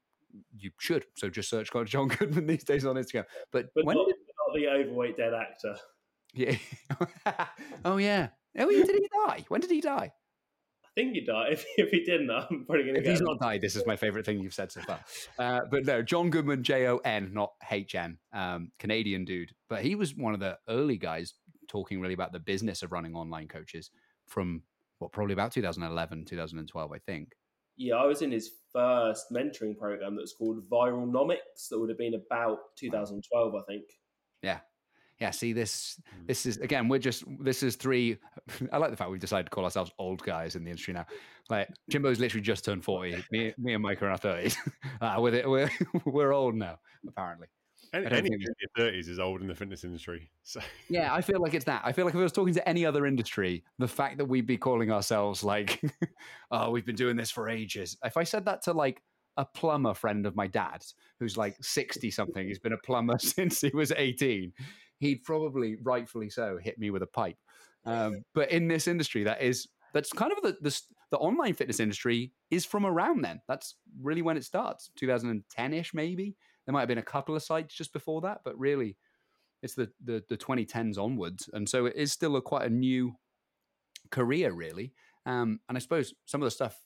[0.56, 1.06] you should.
[1.16, 3.24] So just search Jon Goodman these days on Instagram.
[3.52, 4.16] But, but when not, did...
[4.16, 5.76] not the overweight dead actor.
[6.34, 6.56] Yeah.
[7.84, 8.28] oh yeah.
[8.58, 9.44] Oh, did he die?
[9.48, 10.12] When did he die?
[10.84, 11.52] I think he died.
[11.52, 13.00] If, if he didn't, I'm probably going to.
[13.00, 15.00] If he's not died, this is my favorite thing you've said so far.
[15.38, 19.52] Uh, but no, Jon Goodman, J O N, not H N, um, Canadian dude.
[19.68, 21.34] But he was one of the early guys
[21.68, 23.90] talking really about the business of running online coaches
[24.26, 24.62] from
[24.98, 27.32] what probably about 2011, 2012, I think.
[27.76, 31.68] Yeah, I was in his first mentoring program that's called Viralnomics.
[31.70, 33.84] That would have been about 2012, I think.
[34.42, 34.58] Yeah,
[35.22, 36.26] yeah, see this mm.
[36.26, 38.18] this is again, we're just this is three
[38.72, 41.06] I like the fact we've decided to call ourselves old guys in the industry now.
[41.48, 43.24] Like Jimbo's literally just turned 40.
[43.30, 44.56] Me, me and Mike are in our 30s.
[45.00, 45.70] Uh, we're, we're
[46.04, 47.48] we're old now, apparently.
[47.94, 50.30] Any, anything in your thirties is old in the fitness industry.
[50.44, 51.82] So yeah, I feel like it's that.
[51.84, 54.46] I feel like if I was talking to any other industry, the fact that we'd
[54.46, 55.78] be calling ourselves like,
[56.50, 59.02] "Oh, we've been doing this for ages." If I said that to like
[59.36, 62.46] a plumber friend of my dad's who's like 60 something.
[62.46, 64.52] He's been a plumber since he was 18.
[64.98, 67.36] He'd probably, rightfully so, hit me with a pipe.
[67.84, 70.80] Um, but in this industry, that is that's kind of the, the,
[71.10, 73.40] the online fitness industry is from around then.
[73.46, 76.36] That's really when it starts, 2010 ish maybe.
[76.64, 78.96] There might have been a couple of sites just before that, but really,
[79.62, 83.14] it's the the, the 2010s onwards, and so it is still a quite a new
[84.10, 84.92] career, really.
[85.26, 86.76] Um, and I suppose some of the stuff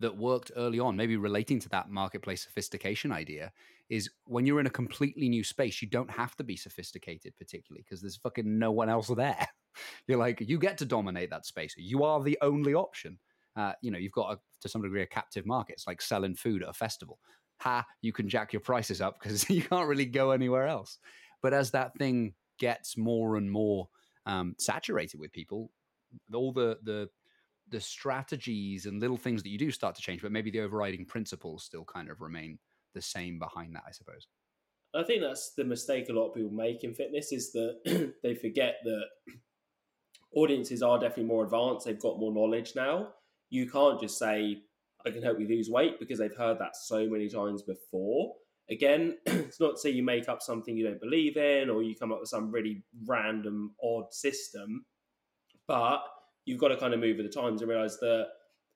[0.00, 3.52] that worked early on, maybe relating to that marketplace sophistication idea,
[3.88, 7.82] is when you're in a completely new space, you don't have to be sophisticated particularly
[7.84, 9.48] because there's fucking no one else there.
[10.06, 11.74] you're like, you get to dominate that space.
[11.76, 13.18] You are the only option.
[13.56, 15.74] Uh, you know, you've got a, to some degree a captive market.
[15.74, 17.18] It's like selling food at a festival.
[17.60, 20.98] Ha, you can jack your prices up because you can't really go anywhere else.
[21.42, 23.88] But as that thing gets more and more
[24.26, 25.70] um, saturated with people,
[26.32, 27.08] all the the
[27.68, 31.06] the strategies and little things that you do start to change, but maybe the overriding
[31.06, 32.58] principles still kind of remain
[32.94, 34.26] the same behind that, I suppose.
[34.94, 38.34] I think that's the mistake a lot of people make in fitness is that they
[38.34, 39.04] forget that
[40.34, 41.86] audiences are definitely more advanced.
[41.86, 43.08] They've got more knowledge now.
[43.50, 44.62] You can't just say,
[45.06, 48.34] I can help you lose weight because they've heard that so many times before.
[48.70, 51.94] Again, it's not to say you make up something you don't believe in or you
[51.94, 54.84] come up with some really random, odd system,
[55.66, 56.02] but
[56.44, 58.28] you've got to kind of move with the times and realize that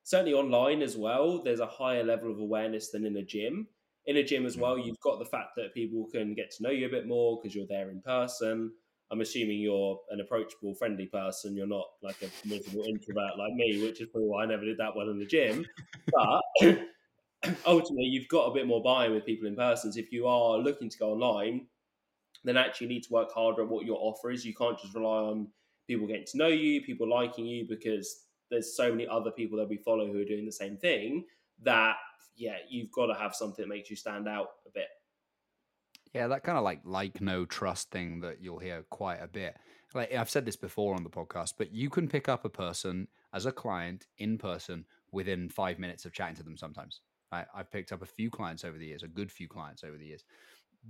[0.03, 3.67] certainly online as well, there's a higher level of awareness than in a gym.
[4.05, 4.85] In a gym as well, mm.
[4.85, 7.53] you've got the fact that people can get to know you a bit more because
[7.53, 8.71] you're there in person.
[9.11, 11.55] I'm assuming you're an approachable, friendly person.
[11.55, 14.77] You're not like a miserable introvert like me, which is probably why I never did
[14.79, 15.65] that well in the gym.
[16.11, 16.41] But
[17.65, 19.93] ultimately, you've got a bit more buy-in with people in person.
[19.93, 21.67] So if you are looking to go online,
[22.43, 24.45] then actually you need to work harder at what your offer is.
[24.45, 25.47] You can't just rely on
[25.87, 29.69] people getting to know you, people liking you, because there's so many other people that
[29.69, 31.25] we follow who are doing the same thing.
[31.63, 31.95] That
[32.35, 34.87] yeah, you've got to have something that makes you stand out a bit.
[36.13, 39.57] Yeah, that kind of like like no trust thing that you'll hear quite a bit.
[39.93, 43.07] Like I've said this before on the podcast, but you can pick up a person
[43.33, 46.57] as a client in person within five minutes of chatting to them.
[46.57, 47.01] Sometimes
[47.31, 49.97] I, I've picked up a few clients over the years, a good few clients over
[49.97, 50.23] the years.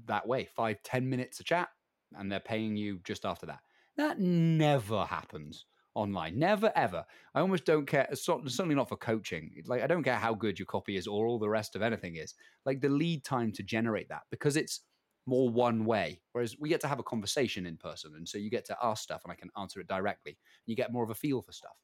[0.06, 1.70] That way, five ten minutes of chat,
[2.16, 3.60] and they're paying you just after that.
[3.98, 5.66] That never happens
[5.96, 6.38] online.
[6.38, 7.04] Never ever.
[7.34, 8.08] I almost don't care.
[8.14, 9.52] Certainly not for coaching.
[9.66, 12.16] Like I don't care how good your copy is or all the rest of anything
[12.18, 12.36] is.
[12.66, 14.82] Like the lead time to generate that because it's
[15.28, 16.22] more one way.
[16.32, 19.04] Whereas we get to have a conversation in person, and so you get to ask
[19.04, 20.38] stuff, and I can answer it directly.
[20.66, 21.78] You get more of a feel for stuff.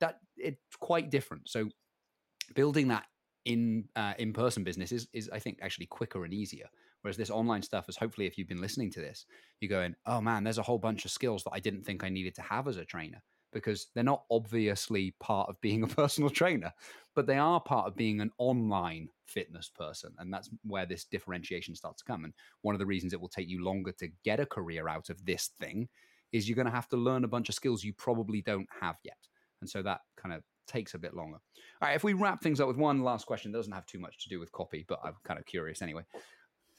[0.00, 1.48] That it's quite different.
[1.48, 1.68] So
[2.54, 3.04] building that
[3.44, 6.68] in uh, in person business is is I think actually quicker and easier.
[7.02, 9.26] Whereas this online stuff is hopefully if you've been listening to this,
[9.60, 12.08] you're going, oh man, there's a whole bunch of skills that I didn't think I
[12.08, 13.20] needed to have as a trainer
[13.52, 16.72] because they're not obviously part of being a personal trainer,
[17.14, 20.12] but they are part of being an online fitness person.
[20.18, 22.24] And that's where this differentiation starts to come.
[22.24, 25.10] And one of the reasons it will take you longer to get a career out
[25.10, 25.88] of this thing
[26.32, 28.96] is you're going to have to learn a bunch of skills you probably don't have
[29.04, 29.18] yet.
[29.60, 31.36] And so that kind of takes a bit longer.
[31.80, 33.98] All right, if we wrap things up with one last question, it doesn't have too
[33.98, 36.02] much to do with copy, but I'm kind of curious anyway.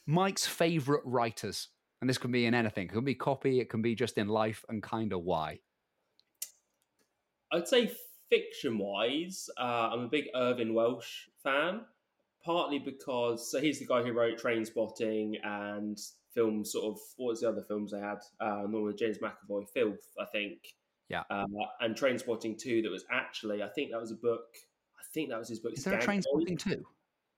[0.06, 1.70] Mike's favorite writers,
[2.02, 2.88] and this can be in anything.
[2.88, 5.60] It can be copy, it can be just in life, and kind of why.
[7.54, 7.92] I'd say
[8.30, 11.82] fiction wise, uh, I'm a big Irvine Welsh fan,
[12.44, 15.98] partly because so he's the guy who wrote Trainspotting and
[16.34, 18.18] films sort of what was the other films they had?
[18.40, 20.58] Uh, with James McAvoy, Filth, I think.
[21.10, 21.24] Yeah.
[21.30, 21.46] Uh,
[21.80, 24.56] and Trainspotting 2, that was actually, I think that was a book.
[25.00, 25.74] I think that was his book.
[25.74, 26.84] Is there a Trainspotting 2?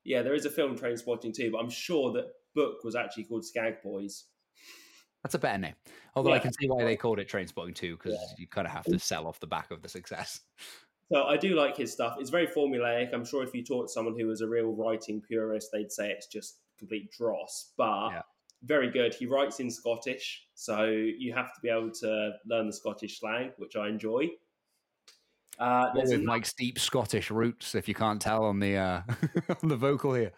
[0.05, 3.43] Yeah, there is a film Trainspotting 2, but I'm sure that book was actually called
[3.43, 4.23] Skagboys.
[5.25, 5.73] That's a better name.
[6.15, 6.35] Although yeah.
[6.35, 8.35] I can see why they called it Trainspotting 2 because yeah.
[8.37, 10.41] you kind of have to sell off the back of the success.
[11.11, 12.17] So I do like his stuff.
[12.19, 13.11] It's very formulaic.
[13.11, 16.11] I'm sure if you talk to someone who was a real writing purist, they'd say
[16.11, 17.71] it's just complete dross.
[17.75, 18.21] But yeah.
[18.65, 19.15] very good.
[19.15, 23.51] He writes in Scottish, so you have to be able to learn the Scottish slang,
[23.57, 24.29] which I enjoy.
[25.57, 29.01] Uh, with Mike's deep Scottish roots, if you can't tell on the uh,
[29.63, 30.33] on the vocal here.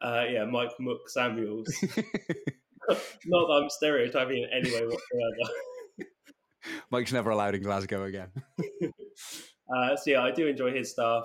[0.00, 1.70] Uh, yeah, Mike Mook Samuels.
[2.88, 5.52] Not that I'm stereotyping in any way whatsoever.
[6.90, 8.28] Mike's never allowed in Glasgow again.
[9.74, 11.24] uh, so yeah, I do enjoy his stuff.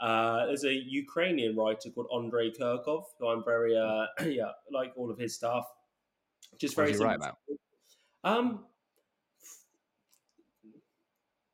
[0.00, 5.10] Uh, there's a Ukrainian writer called Andrei Kurkov, who I'm very uh, yeah like all
[5.10, 5.66] of his stuff.
[6.58, 6.96] Just very.
[6.96, 7.38] Right about?
[8.24, 8.64] Um,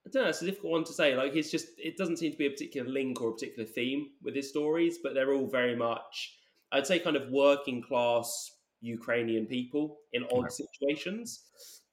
[0.07, 0.29] I don't know.
[0.31, 1.15] It's a difficult one to say.
[1.15, 4.09] Like, it's just it doesn't seem to be a particular link or a particular theme
[4.23, 6.39] with his stories, but they're all very much
[6.73, 8.51] I'd say kind of working class
[8.81, 11.45] Ukrainian people in odd situations.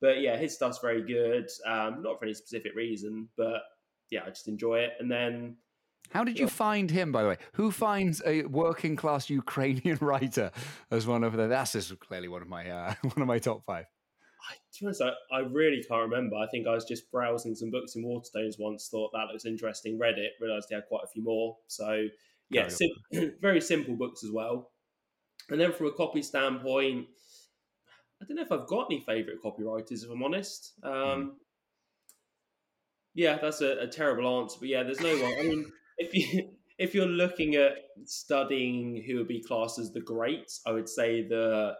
[0.01, 1.49] But yeah, his stuff's very good.
[1.65, 3.61] Um, not for any specific reason, but
[4.11, 4.93] yeah, I just enjoy it.
[4.99, 5.57] And then
[6.11, 7.37] How did you find him, by the way?
[7.53, 10.51] Who finds a working class Ukrainian writer
[10.91, 11.47] as one of the?
[11.47, 13.85] That's just clearly one of my uh, one of my top five.
[14.47, 16.35] I, I, I really can't remember.
[16.35, 19.97] I think I was just browsing some books in Waterstones once, thought that looks interesting,
[19.97, 21.57] read it, realised he had quite a few more.
[21.67, 22.05] So
[22.49, 22.89] yeah, sim-
[23.41, 24.71] very simple books as well.
[25.49, 27.07] And then from a copy standpoint,
[28.21, 30.73] I don't know if I've got any favourite copywriters, if I'm honest.
[30.83, 31.29] Um, mm.
[33.13, 35.33] Yeah, that's a, a, terrible answer, but yeah, there's no one.
[35.39, 37.73] I mean, if you if you're looking at
[38.03, 41.75] studying who would be classed as the greats, I would say the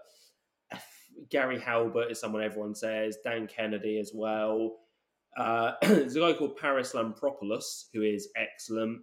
[1.30, 3.18] Gary Halbert is someone everyone says.
[3.24, 4.78] Dan Kennedy as well.
[5.38, 9.01] Uh, there's a guy called Paris Lampropoulos who is excellent.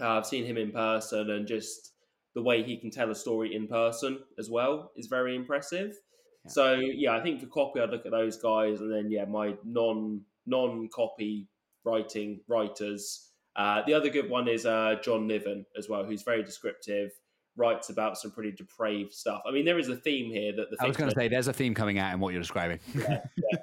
[0.00, 1.92] Uh, I've seen him in person, and just
[2.36, 5.94] the way he can tell a story in person as well is very impressive.
[6.44, 6.52] Yeah.
[6.52, 9.54] So yeah, I think for copy, I'd look at those guys, and then yeah, my
[9.64, 11.48] non non copy
[11.82, 13.30] writing writers.
[13.56, 17.10] Uh, the other good one is uh, John Niven as well, who's very descriptive,
[17.56, 19.40] writes about some pretty depraved stuff.
[19.48, 21.48] I mean, there is a theme here that the I was going to say there's
[21.48, 22.80] a theme coming out in what you're describing.
[22.94, 23.58] yeah, yeah.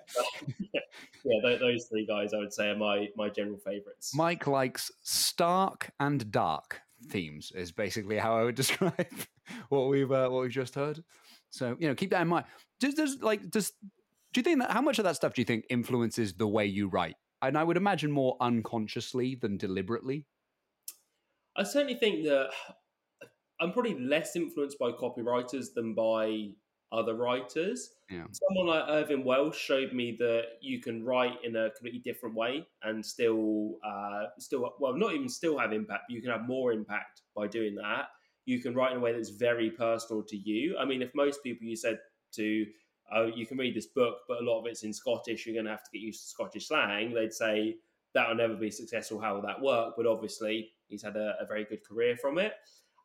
[1.26, 4.16] yeah, those three guys I would say are my my general favorites.
[4.16, 9.08] Mike likes stark and dark themes is basically how I would describe
[9.70, 11.04] what we've uh, what we've just heard.
[11.50, 12.46] So you know, keep that in mind.
[12.80, 13.72] Does, does like does
[14.34, 16.66] do you think that how much of that stuff do you think influences the way
[16.66, 17.16] you write?
[17.42, 20.26] And I would imagine more unconsciously than deliberately.
[21.56, 22.50] I certainly think that
[23.60, 26.50] I'm probably less influenced by copywriters than by
[26.94, 27.90] other writers.
[28.10, 28.26] Yeah.
[28.32, 32.68] Someone like Irvine Welsh showed me that you can write in a completely different way
[32.84, 36.72] and still, uh, still, well, not even still have impact, but you can have more
[36.72, 38.10] impact by doing that.
[38.46, 40.78] You can write in a way that's very personal to you.
[40.78, 41.98] I mean, if most people you said
[42.34, 42.66] to,
[43.14, 45.66] oh, you can read this book, but a lot of it's in Scottish, you're going
[45.66, 47.76] to have to get used to Scottish slang, they'd say
[48.14, 49.20] that will never be successful.
[49.20, 49.96] How will that work?
[49.98, 52.54] But obviously, he's had a, a very good career from it.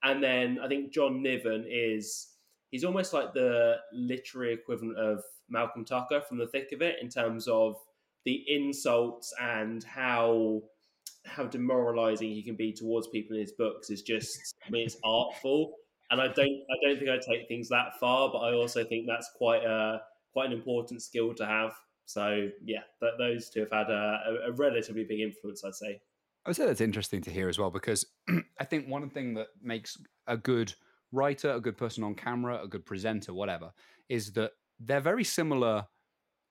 [0.02, 2.34] And then I think John Niven is
[2.70, 7.08] he's almost like the literary equivalent of Malcolm Tucker from The Thick of It in
[7.08, 7.76] terms of
[8.24, 10.62] the insults and how
[11.24, 14.96] how demoralizing he can be towards people in his books is just I mean it's
[15.04, 15.74] artful.
[16.10, 19.06] And I don't I don't think I take things that far but I also think
[19.06, 20.00] that's quite a
[20.32, 21.72] quite an important skill to have.
[22.06, 26.00] So yeah that those two have had a, a relatively big influence I'd say.
[26.44, 28.06] I would say that's interesting to hear as well because
[28.60, 30.72] I think one thing that makes a good
[31.12, 33.72] writer, a good person on camera, a good presenter, whatever,
[34.08, 35.86] is that they're very similar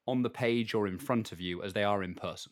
[0.08, 2.52] on the page or in front of you as they are in person.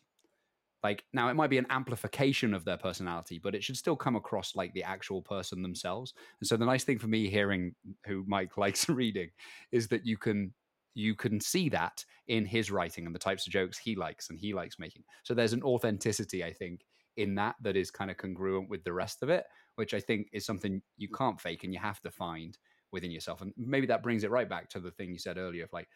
[0.83, 4.15] Like now, it might be an amplification of their personality, but it should still come
[4.15, 6.13] across like the actual person themselves.
[6.39, 7.73] And so, the nice thing for me hearing
[8.05, 9.31] who Mike likes reading
[9.71, 10.53] is that you can
[10.93, 14.39] you can see that in his writing and the types of jokes he likes and
[14.39, 15.03] he likes making.
[15.23, 16.85] So there's an authenticity, I think,
[17.17, 19.45] in that that is kind of congruent with the rest of it,
[19.75, 22.57] which I think is something you can't fake and you have to find
[22.91, 23.41] within yourself.
[23.41, 25.89] And maybe that brings it right back to the thing you said earlier of like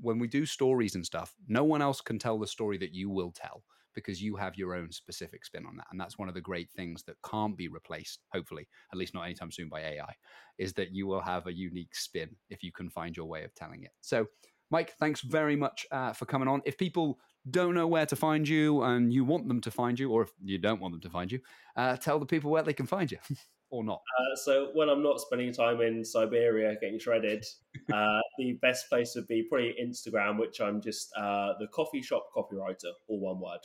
[0.00, 3.10] when we do stories and stuff, no one else can tell the story that you
[3.10, 3.62] will tell
[3.94, 5.86] because you have your own specific spin on that.
[5.90, 9.22] And that's one of the great things that can't be replaced, hopefully, at least not
[9.22, 10.14] anytime soon by AI,
[10.58, 13.54] is that you will have a unique spin if you can find your way of
[13.54, 13.92] telling it.
[14.02, 14.26] So,
[14.70, 16.60] Mike, thanks very much uh, for coming on.
[16.66, 17.18] If people
[17.50, 20.32] don't know where to find you and you want them to find you, or if
[20.42, 21.40] you don't want them to find you,
[21.76, 23.18] uh, tell the people where they can find you.
[23.70, 24.00] or not?
[24.18, 27.44] Uh, so when I'm not spending time in Siberia getting shredded,
[27.92, 32.26] uh, the best place would be probably Instagram, which I'm just uh, the coffee shop
[32.36, 33.60] copywriter, all one word.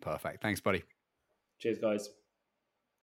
[0.00, 0.42] Perfect.
[0.42, 0.82] Thanks, buddy.
[1.58, 2.08] Cheers, guys.